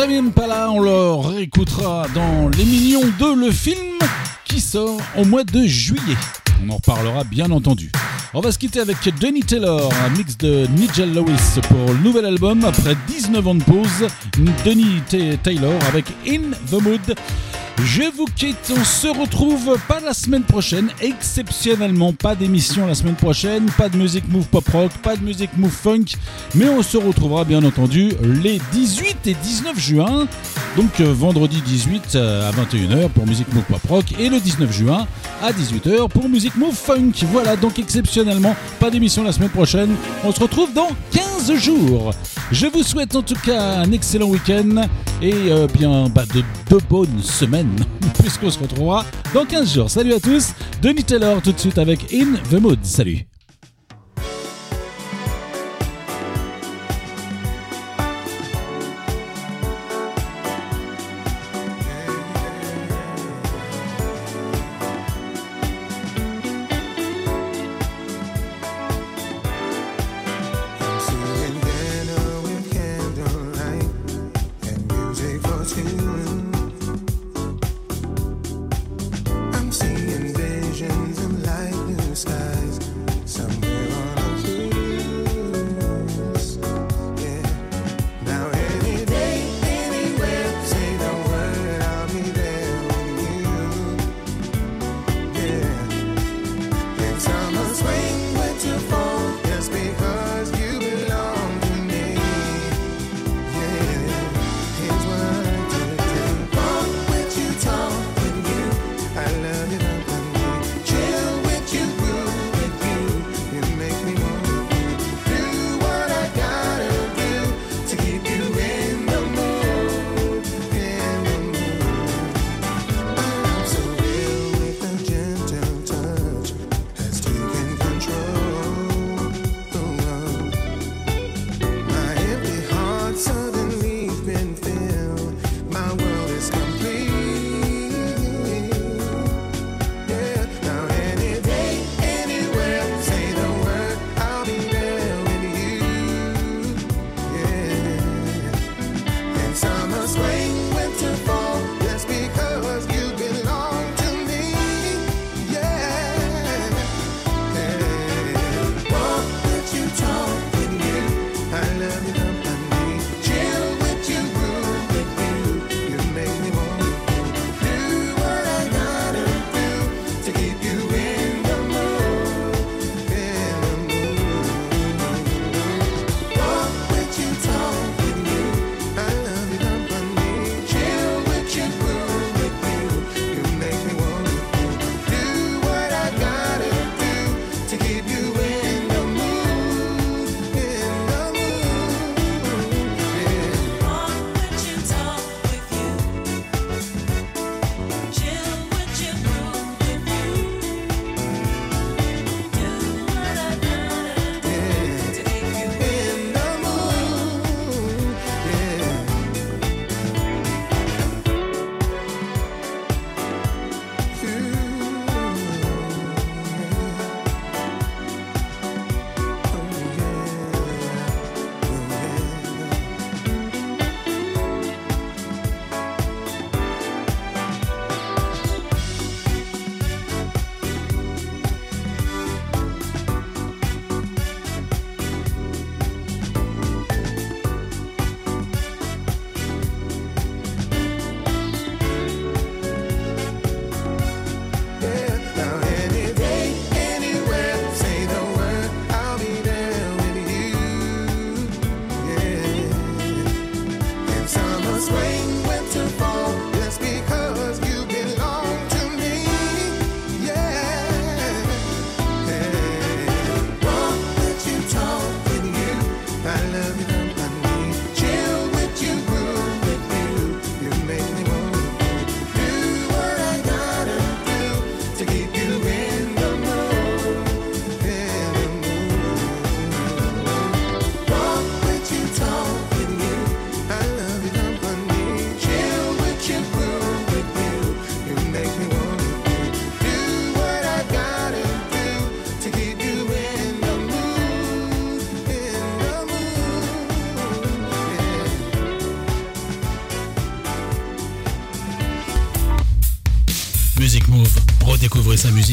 On 0.00 0.78
le 0.80 1.14
réécoutera 1.28 2.06
dans 2.14 2.48
Les 2.50 2.64
Mignons 2.64 3.10
2, 3.18 3.34
le 3.34 3.50
film 3.50 3.98
qui 4.44 4.60
sort 4.60 5.00
au 5.16 5.24
mois 5.24 5.42
de 5.42 5.64
juillet. 5.66 6.16
On 6.64 6.70
en 6.70 6.76
reparlera 6.76 7.24
bien 7.24 7.50
entendu. 7.50 7.90
On 8.32 8.40
va 8.40 8.52
se 8.52 8.58
quitter 8.58 8.78
avec 8.78 8.96
Denny 9.18 9.40
Taylor, 9.40 9.90
un 10.06 10.10
mix 10.10 10.38
de 10.38 10.68
Nigel 10.76 11.12
Lewis 11.12 11.60
pour 11.68 11.92
le 11.92 11.98
nouvel 11.98 12.26
album 12.26 12.64
après 12.64 12.96
19 13.08 13.44
ans 13.48 13.54
de 13.56 13.64
pause. 13.64 14.06
Denny 14.64 15.02
Ta- 15.10 15.36
Taylor 15.42 15.74
avec 15.88 16.04
In 16.28 16.52
the 16.70 16.80
Mood. 16.80 17.16
Je 17.84 18.02
vous 18.16 18.24
quitte, 18.24 18.72
on 18.76 18.84
se 18.84 19.06
retrouve 19.06 19.78
pas 19.86 20.00
la 20.00 20.12
semaine 20.12 20.42
prochaine, 20.42 20.90
exceptionnellement 21.00 22.12
pas 22.12 22.34
d'émission 22.34 22.86
la 22.88 22.94
semaine 22.94 23.14
prochaine, 23.14 23.66
pas 23.78 23.88
de 23.88 23.96
musique 23.96 24.28
move 24.28 24.46
pop 24.48 24.66
rock, 24.68 24.90
pas 25.00 25.16
de 25.16 25.24
musique 25.24 25.56
move 25.56 25.70
funk, 25.70 26.16
mais 26.56 26.68
on 26.68 26.82
se 26.82 26.96
retrouvera 26.96 27.44
bien 27.44 27.62
entendu 27.62 28.12
les 28.42 28.60
18 28.72 29.26
et 29.26 29.34
19 29.34 29.78
juin, 29.78 30.26
donc 30.76 31.00
euh, 31.00 31.12
vendredi 31.12 31.62
18 31.64 32.16
euh, 32.16 32.48
à 32.48 32.52
21h 32.52 33.10
pour 33.10 33.26
musique 33.26 33.52
move 33.54 33.64
pop 33.64 33.82
rock 33.88 34.06
et 34.18 34.28
le 34.28 34.40
19 34.40 34.72
juin 34.72 35.06
à 35.40 35.52
18h 35.52 36.08
pour 36.08 36.28
musique 36.28 36.56
move 36.56 36.74
funk. 36.74 37.12
Voilà 37.30 37.54
donc 37.54 37.78
exceptionnellement 37.78 38.56
pas 38.80 38.90
d'émission 38.90 39.22
la 39.22 39.30
semaine 39.30 39.50
prochaine, 39.50 39.94
on 40.24 40.32
se 40.32 40.40
retrouve 40.40 40.72
dans 40.72 40.88
15 41.12 41.54
jours. 41.54 42.10
Je 42.50 42.66
vous 42.66 42.82
souhaite 42.82 43.14
en 43.14 43.22
tout 43.22 43.38
cas 43.44 43.78
un 43.78 43.92
excellent 43.92 44.26
week-end 44.26 44.86
et 45.22 45.32
euh, 45.50 45.66
bien 45.72 46.08
bah, 46.08 46.24
de, 46.34 46.42
de 46.74 46.82
bonnes 46.88 47.22
semaines 47.22 47.67
puisqu'on 48.18 48.50
se 48.50 48.58
retrouvera 48.58 49.04
dans 49.34 49.44
15 49.44 49.74
jours. 49.74 49.90
Salut 49.90 50.14
à 50.14 50.20
tous, 50.20 50.52
Denis 50.82 51.04
Taylor 51.04 51.40
tout 51.42 51.52
de 51.52 51.58
suite 51.58 51.78
avec 51.78 52.12
In 52.12 52.34
the 52.50 52.60
Mood. 52.60 52.78
Salut. 52.82 53.27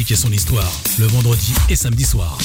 expliquer 0.05 0.21
son 0.21 0.31
histoire 0.31 0.71
le 0.99 1.07
vendredi 1.07 1.53
et 1.67 1.75
samedi 1.75 2.03
soir. 2.03 2.37